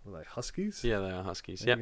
[0.07, 0.83] are they Huskies.
[0.85, 1.65] yeah, they are Huskies.
[1.65, 1.79] Yep.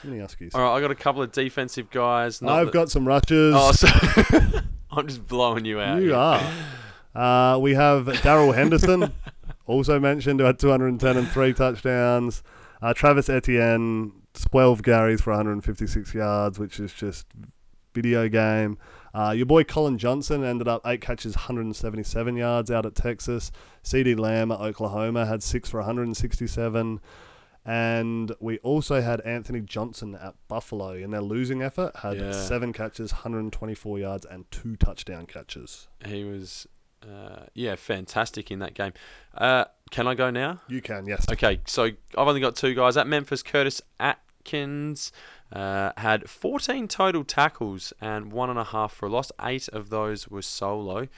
[0.00, 0.54] Too many Huskies.
[0.54, 2.42] All right, I got a couple of defensive guys.
[2.42, 3.54] Not I've that- got some rushes.
[3.56, 3.88] Oh, so
[4.90, 5.98] I'm just blowing you out.
[6.02, 6.16] you here.
[6.16, 6.42] are.
[7.14, 9.12] Uh, we have Darrell Henderson,
[9.66, 12.42] also mentioned, who had 210 and three touchdowns.
[12.80, 17.26] Uh, Travis Etienne, 12 carries for 156 yards, which is just
[17.94, 18.78] video game.
[19.14, 23.52] Uh, your boy Collin Johnson ended up eight catches, 177 yards out at Texas.
[23.84, 27.00] CeeDee Lamb at Oklahoma had six for 167.
[27.64, 32.32] And we also had Anthony Johnson at Buffalo in their losing effort, had Yeah.
[32.32, 35.86] seven catches, 124 yards, and two touchdown catches.
[36.04, 36.66] He was,
[37.08, 38.92] uh, yeah, fantastic in that game.
[39.34, 40.58] Uh, can I go now?
[40.68, 41.26] You can, yes.
[41.30, 43.42] Okay, so I've only got two guys at Memphis.
[43.42, 45.12] Curtis Akins
[45.52, 49.30] uh, had 14 total tackles and one and a half for a loss.
[49.40, 51.08] Eight of those were solo,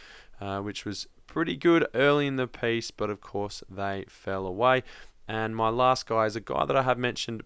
[0.40, 4.82] uh, which was pretty good early in the piece, but of course they fell away.
[5.28, 7.44] And my last guy is a guy that I have mentioned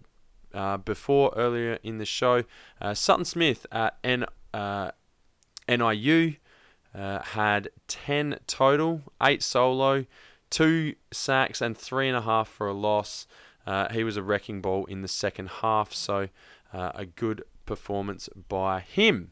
[0.51, 2.43] uh, before earlier in the show,
[2.81, 4.91] uh, Sutton Smith at N, uh,
[5.69, 6.37] NIU.
[6.91, 10.07] Uh, had 10 total, 8 solo,
[10.49, 13.27] 2 sacks, and 3.5 for a loss.
[13.65, 16.29] Uh, he was a wrecking ball in the second half, so
[16.73, 19.31] uh, a good performance by him.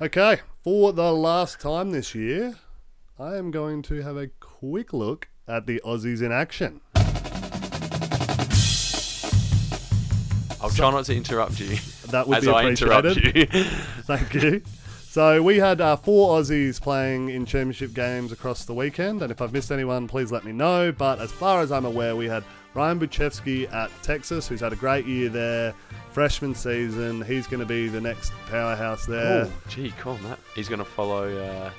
[0.00, 2.56] Okay, for the last time this year,
[3.18, 6.80] I am going to have a quick look at the Aussies in action.
[10.60, 11.76] I'll try not to interrupt you
[12.08, 13.36] That would be appreciated.
[13.36, 13.46] you.
[14.04, 14.62] Thank you.
[15.14, 19.40] So we had uh, four Aussies playing in championship games across the weekend, and if
[19.40, 20.90] I've missed anyone, please let me know.
[20.90, 22.42] But as far as I'm aware, we had
[22.74, 25.72] Ryan Bujcevski at Texas, who's had a great year there,
[26.10, 27.22] freshman season.
[27.22, 29.44] He's going to be the next powerhouse there.
[29.44, 30.40] Oh, gee, cool, Matt.
[30.56, 31.70] He's going to follow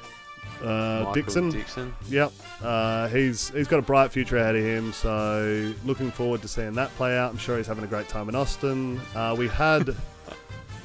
[0.63, 1.49] uh, uh, Dickson.
[1.49, 1.93] Dickson.
[2.07, 2.31] Yep,
[2.63, 4.93] uh, he's he's got a bright future ahead of him.
[4.93, 7.31] So looking forward to seeing that play out.
[7.31, 9.01] I'm sure he's having a great time in Austin.
[9.13, 9.93] Uh, we had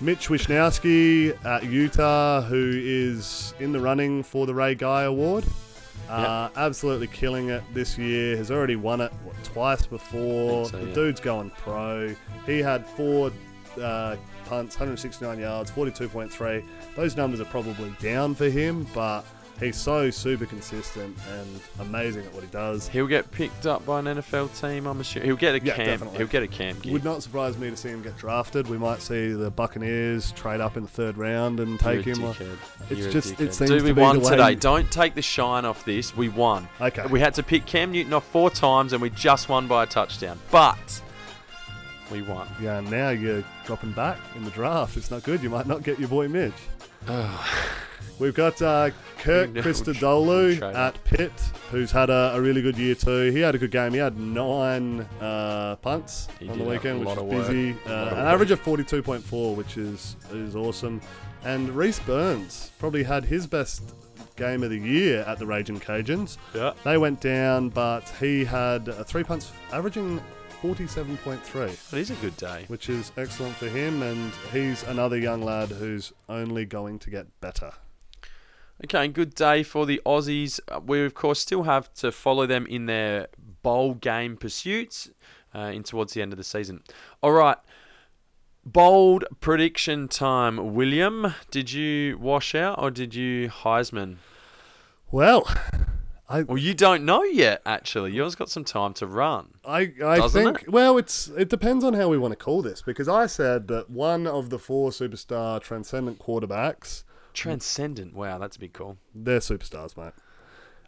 [0.02, 5.44] Mitch Wishnowsky at Utah, who is in the running for the Ray Guy Award.
[6.08, 8.36] Uh, absolutely killing it this year.
[8.36, 10.66] Has already won it what, twice before.
[10.66, 10.94] so, the yeah.
[10.94, 12.14] dude's going pro.
[12.46, 13.30] He had four
[13.80, 16.64] uh, punts, 169 yards, 42.3.
[16.96, 19.24] Those numbers are probably down for him, but
[19.60, 22.88] he's so super consistent and amazing at what he does.
[22.88, 25.26] He'll get picked up by an NFL team, I'm assuming.
[25.26, 25.86] He'll get a Yeah, camp.
[25.88, 26.18] definitely.
[26.18, 26.92] He'll get a camp gig.
[26.92, 28.68] Would not surprise me to see him get drafted.
[28.68, 32.16] We might see the Buccaneers trade up in the third round and take him.
[32.18, 32.56] dickhead.
[32.88, 34.54] It's You're a just- it seems Dude, to we won today.
[34.54, 36.16] Don't take the shine off this.
[36.16, 36.68] We won.
[36.80, 37.04] Okay.
[37.06, 39.86] We had to pick Cam Newton off four times, and we just won by a
[39.86, 40.38] touchdown.
[40.50, 41.02] But
[42.10, 42.48] we won.
[42.60, 44.96] Yeah, now you're dropping back in the draft.
[44.96, 45.42] It's not good.
[45.42, 46.52] You might not get your boy Mitch.
[48.20, 51.32] We've got uh, Kirk Christodoulou at Pitt,
[51.70, 53.30] who's had a, a really good year too.
[53.32, 53.92] He had a good game.
[53.92, 57.70] He had nine uh, punts He on the weekend, which is busy.
[57.86, 58.12] Uh, an work.
[58.18, 61.00] average of 42.4, which is is awesome.
[61.44, 63.94] And Rhys Byrns probably had his best
[64.36, 66.36] game of the year at the Ragin' Cajuns.
[66.54, 66.74] Yeah.
[66.84, 70.20] They went down, but he had uh, three punts, averaging
[70.62, 72.64] 47.3 It is a good day.
[72.68, 74.02] which is excellent for him.
[74.02, 77.72] And he's another young lad who's only going to get better.
[78.84, 80.58] Okay, good day for the Aussies.
[80.68, 83.28] Uh, We, of course, still have to follow them in their
[83.62, 85.10] bowl game pursuits
[85.54, 86.82] uh, in towards the end of the season.
[87.22, 87.58] All right.
[88.64, 90.74] Bold prediction time.
[90.74, 94.16] William, did you wash out or did you Heisman?
[95.10, 95.46] Well,
[96.28, 98.12] I Well, you don't know yet, actually.
[98.12, 99.54] Yours got some time to run.
[99.64, 103.08] I, I think well, it's it depends on how we want to call this because
[103.08, 107.02] I said that one of the four superstar transcendent quarterbacks,
[107.32, 108.14] Transcendent.
[108.14, 108.96] Wow, that's a big call.
[109.14, 110.12] they're superstars, mate.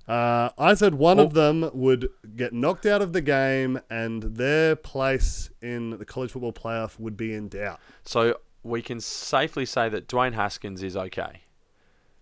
[0.09, 4.75] Uh, I said one of them would get knocked out of the game and their
[4.75, 7.79] place in the college football playoff would be in doubt.
[8.05, 11.43] So we can safely say that Dwayne Haskins is okay.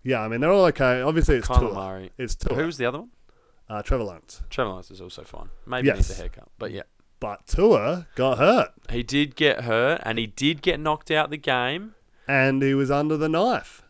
[0.03, 1.01] Yeah, I mean they're all okay.
[1.01, 1.73] Obviously, it's Kyler Tua.
[1.73, 2.11] Murray.
[2.19, 2.55] It's Tua.
[2.55, 3.09] Who's the other one?
[3.69, 4.43] uh, Trevor Lawrence?
[4.49, 5.49] Trevor Lawrence is also fine.
[5.65, 5.97] Maybe Yes.
[5.97, 6.49] needs a haircut.
[6.59, 6.83] But yeah.
[7.19, 11.37] But Tua got hurt He did get hurt and he did get knocked out the
[11.37, 11.95] game.
[12.27, 13.80] and he was under the knife.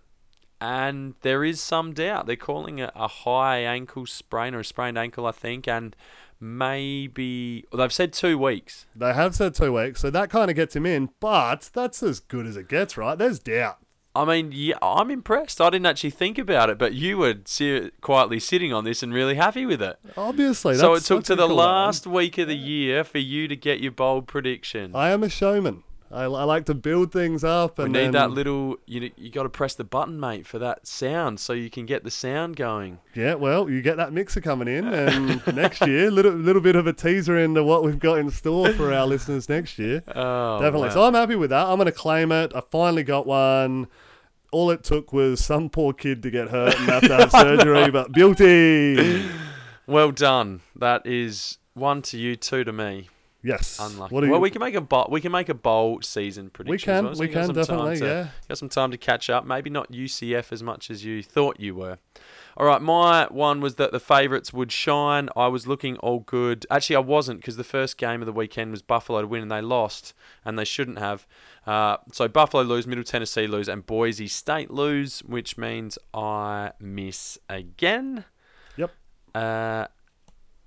[0.62, 2.28] And there is some doubt.
[2.28, 5.68] They're calling it a high ankle sprain or a sprained ankle, I think.
[5.68, 5.96] And
[6.40, 8.86] maybe well, they've said two weeks.
[8.96, 12.20] They have said two weeks, so that kind of gets him in, but that's as
[12.20, 13.18] good as it gets, right?
[13.18, 13.78] There's doubt.
[14.14, 15.62] I mean, yeah, I'm impressed.
[15.62, 19.14] I didn't actually think about it, but you were si- quietly sitting on this and
[19.14, 20.00] really happy with it.
[20.18, 21.66] Obviously, so it took to the cool one.
[21.66, 24.94] last week of the year for you to get your bold prediction.
[24.94, 25.84] I am a showman.
[26.14, 28.78] I, I like to build things up, And we need then, that little.
[28.86, 32.04] You you got to press the button, mate, for that sound, so you can get
[32.04, 33.00] the sound going.
[33.16, 36.88] Yeah, well, you get that mixer coming in, and next year, little little bit of
[36.88, 40.04] a teaser into what we've got in store for our listeners next year.
[40.14, 40.88] Oh, Definitely.
[40.90, 40.94] wow.
[40.94, 41.66] So I'm happy with that.
[41.68, 42.52] I'm going to claim it.
[42.54, 43.88] I finally got one.
[44.52, 47.90] All it took was some poor kid to get hurt and have to have surgery,
[47.90, 49.24] but beauty.
[49.88, 50.62] Well done.
[50.76, 53.10] That is one to you, two to me.
[53.44, 53.80] Yes.
[53.80, 54.14] Unlucky.
[54.14, 54.38] Well, you?
[54.38, 55.08] we can make a bowl.
[55.10, 56.90] We can make a bowl season prediction.
[56.90, 58.28] as can, well, so we can, some time definitely, to- yeah.
[58.48, 59.46] Got some time to catch up.
[59.46, 61.98] Maybe not UCF as much as you thought you were.
[62.58, 65.30] All right, my one was that the favourites would shine.
[65.36, 66.66] I was looking all good.
[66.70, 69.52] Actually, I wasn't because the first game of the weekend was Buffalo to win and
[69.52, 70.14] they lost,
[70.44, 71.26] and they shouldn't have.
[71.66, 77.40] Uh, so Buffalo lose, Middle Tennessee lose, and Boise State lose, which means I miss
[77.50, 78.26] again.
[78.76, 78.92] Yep.
[79.34, 79.88] Uh,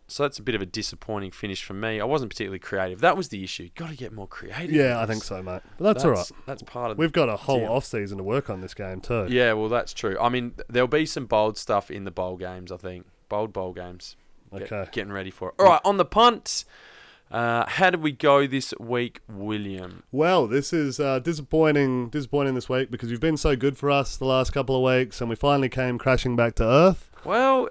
[0.07, 2.01] so that's a bit of a disappointing finish for me.
[2.01, 3.01] I wasn't particularly creative.
[3.01, 3.71] That was the issue.
[3.75, 4.71] Got to get more creative.
[4.75, 5.63] Yeah, I think so, mate.
[5.79, 6.31] But that's, all right.
[6.47, 7.73] That's part of We've got a whole deal.
[7.73, 9.27] off season to work on this game too.
[9.31, 10.17] Yeah, well, that's true.
[10.21, 12.71] I mean, there'll be some bold stuff in the bowl games.
[12.71, 14.17] I think bold bowl games.
[14.53, 14.89] Get- Okay.
[14.93, 15.55] getting ready for it.
[15.59, 16.65] All right, on the punt.
[17.31, 20.05] Uh, how did we go this week, William?
[20.13, 22.11] Well, this is uh, disappointing.
[22.11, 25.21] Disappointing this week because you've been so good for us the last couple of weeks,
[25.21, 27.11] and we finally came crashing back to earth.
[27.25, 27.71] Well,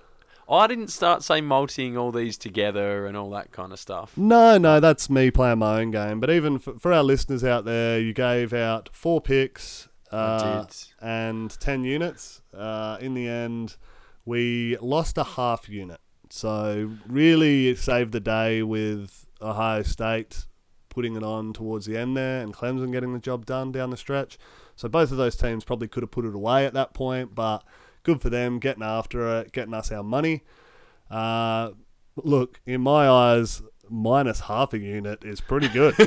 [0.50, 4.18] I didn't start say multiing all these together and all that kind of stuff.
[4.18, 6.20] No, no, that's me playing my own game.
[6.20, 10.66] But even for, for our listeners out there, you gave out four picks uh,
[11.02, 12.42] and ten units.
[12.54, 13.78] Uh, in the end,
[14.26, 16.00] we lost a half unit.
[16.30, 20.46] So really, it saved the day with Ohio State
[20.90, 23.98] putting it on towards the end there, and Clemson getting the job done down the
[23.98, 24.38] stretch.
[24.76, 27.64] So both of those teams probably could have put it away at that point, but
[28.04, 30.44] good for them getting after it, getting us our money.
[31.10, 31.72] Uh,
[32.16, 35.96] look, in my eyes, minus half a unit is pretty good.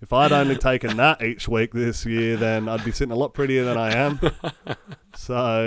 [0.00, 3.34] if I'd only taken that each week this year, then I'd be sitting a lot
[3.34, 4.20] prettier than I am.
[5.14, 5.66] So,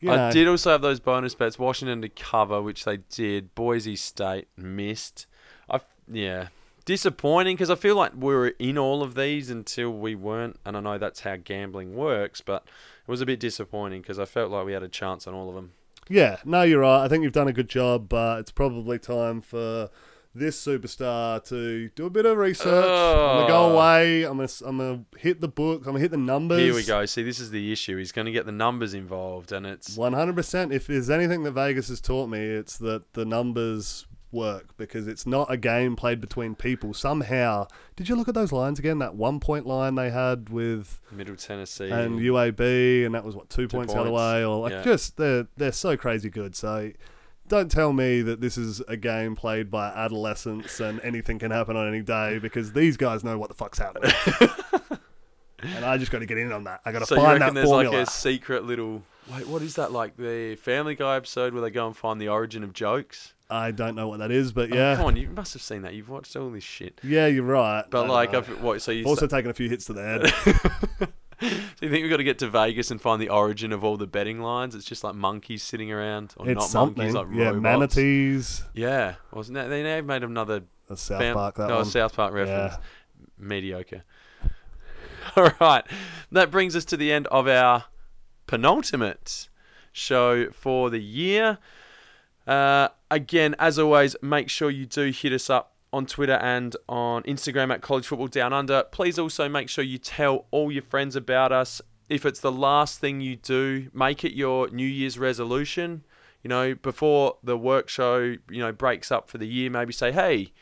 [0.00, 1.58] you I did also have those bonus bets.
[1.58, 3.54] Washington to cover, which they did.
[3.54, 5.26] Boise State missed.
[5.68, 6.48] I yeah,
[6.86, 10.74] disappointing because I feel like we were in all of these until we weren't, and
[10.76, 12.62] I know that's how gambling works, but
[13.06, 15.50] it was a bit disappointing because I felt like we had a chance on all
[15.50, 15.72] of them.
[16.08, 17.04] Yeah, no, you're right.
[17.04, 19.90] I think you've done a good job, but it's probably time for
[20.32, 22.66] this superstar to do a bit of research.
[22.66, 23.72] I'm gonna go Oh.
[23.74, 24.22] away.
[24.24, 25.80] I'm gonna, I'm gonna hit the book.
[25.80, 26.60] I'm gonna hit the numbers.
[26.60, 27.04] Here we go.
[27.06, 27.96] See, this is the issue.
[27.96, 30.72] He's going to get the numbers involved, and it's 100%.
[30.72, 35.26] If there's anything that Vegas has taught me, it's that the numbers work because it's
[35.26, 36.94] not a game played between people.
[36.94, 38.98] Somehow, did you look at those lines again?
[38.98, 41.90] That one point line they had with Middle Tennessee.
[41.90, 44.82] and UAB, and that was what two, points, the other points, way, or like yeah.
[44.82, 46.54] just they're they're so crazy good.
[46.54, 46.92] So
[47.48, 51.76] don't tell me that this is a game played by adolescents and anything can happen
[51.76, 54.12] on any day because these guys know what the fuck's happening.
[55.60, 56.80] and I just got to get in on that.
[56.84, 57.98] I got to so find that there's formula.
[57.98, 59.02] like a secret little
[59.32, 59.46] wait?
[59.46, 62.64] What is that like the Family Guy episode where they go and find the origin
[62.64, 63.34] of jokes?
[63.48, 65.94] I don't know what that is, but Oh, come on, you must have seen that.
[65.94, 67.00] You've watched all this shit.
[67.04, 67.84] yeah, you're right.
[67.88, 68.38] But like, know.
[68.38, 68.82] I've, what?
[68.82, 70.26] So you also taken a few hits to the head.
[71.40, 71.46] so
[71.80, 74.06] you think we've got to get to Vegas and find the origin of all the
[74.06, 74.74] betting lines?
[74.74, 77.12] It's just like monkeys sitting around, or it's not something.
[77.12, 77.62] monkeys, like yeah, robots.
[77.62, 78.64] manatees.
[78.74, 79.68] Yeah, wasn't that?
[79.68, 81.54] They have made another That's South fam- Park.
[81.56, 81.84] That no, one.
[81.84, 82.74] South Park reference.
[82.74, 83.26] Yeah.
[83.38, 84.02] Mediocre.
[85.36, 85.84] All right,
[86.32, 87.84] that brings us to the end of our
[88.46, 89.48] penultimate
[89.92, 91.58] show for the year.
[92.46, 97.22] Uh, again, as always, make sure you do hit us up on Twitter and on
[97.24, 98.84] Instagram at College Football Down Under.
[98.84, 101.80] Please also make sure you tell all your friends about us.
[102.08, 106.04] If it's the last thing you do, make it your New Year's resolution.
[106.42, 110.12] You know, before the work show, you know, breaks up for the year, maybe say,
[110.12, 110.52] "Hey,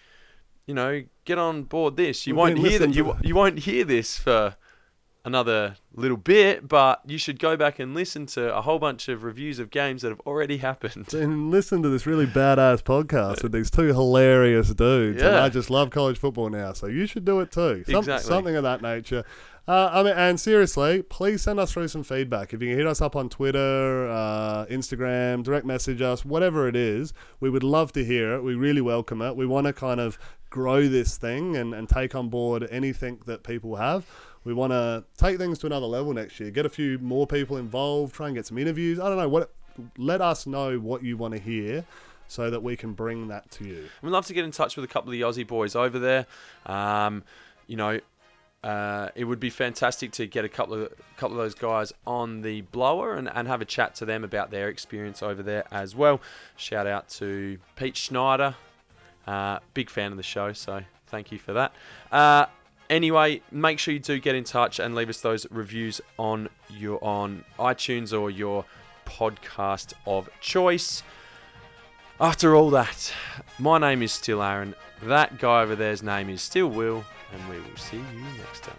[0.66, 2.26] you know, get on board this.
[2.26, 2.94] You We've won't hear that.
[2.94, 4.56] You you won't hear this for
[5.24, 9.22] another little bit, but you should go back and listen to a whole bunch of
[9.24, 11.12] reviews of games that have already happened.
[11.14, 15.22] and listen to this really badass podcast with these two hilarious dudes.
[15.22, 15.44] And Yeah.
[15.44, 17.84] I just love college football now, so you should do it too.
[17.86, 18.28] Some, Exactly.
[18.28, 19.24] Something of that nature.
[19.66, 22.52] Uh, I mean, and seriously, please send us through some feedback.
[22.52, 26.76] If you can hit us up on Twitter, uh, Instagram, direct message us, whatever it
[26.76, 28.42] is, we would love to hear it.
[28.44, 29.36] We really welcome it.
[29.36, 30.18] We want to kind of
[30.50, 34.04] grow this thing and, and take on board anything that people have.
[34.44, 36.50] We want to take things to another level next year.
[36.50, 38.14] Get a few more people involved.
[38.14, 39.00] Try and get some interviews.
[39.00, 39.52] I don't know what.
[39.98, 41.84] Let us know what you want to hear,
[42.28, 43.88] so that we can bring that to you.
[44.02, 46.26] We'd love to get in touch with a couple of the Aussie boys over there.
[46.66, 47.24] Um,
[47.66, 48.00] you know,
[48.62, 52.40] uh, it would be fantastic to get a couple of couple of those guys on
[52.42, 55.94] the blower and, and have a chat to them about their experience over there as
[55.94, 56.20] well.
[56.56, 58.54] Shout out to Pete Schneider,
[59.26, 61.72] uh, big fan of the show, so thank you for that.
[62.10, 62.46] Uh,
[62.90, 67.02] Anyway, make sure you do get in touch and leave us those reviews on your
[67.02, 68.64] on iTunes or your
[69.06, 71.02] podcast of choice.
[72.20, 73.12] After all that,
[73.58, 74.74] my name is still Aaron.
[75.02, 78.76] That guy over there's name is still Will, and we will see you next time.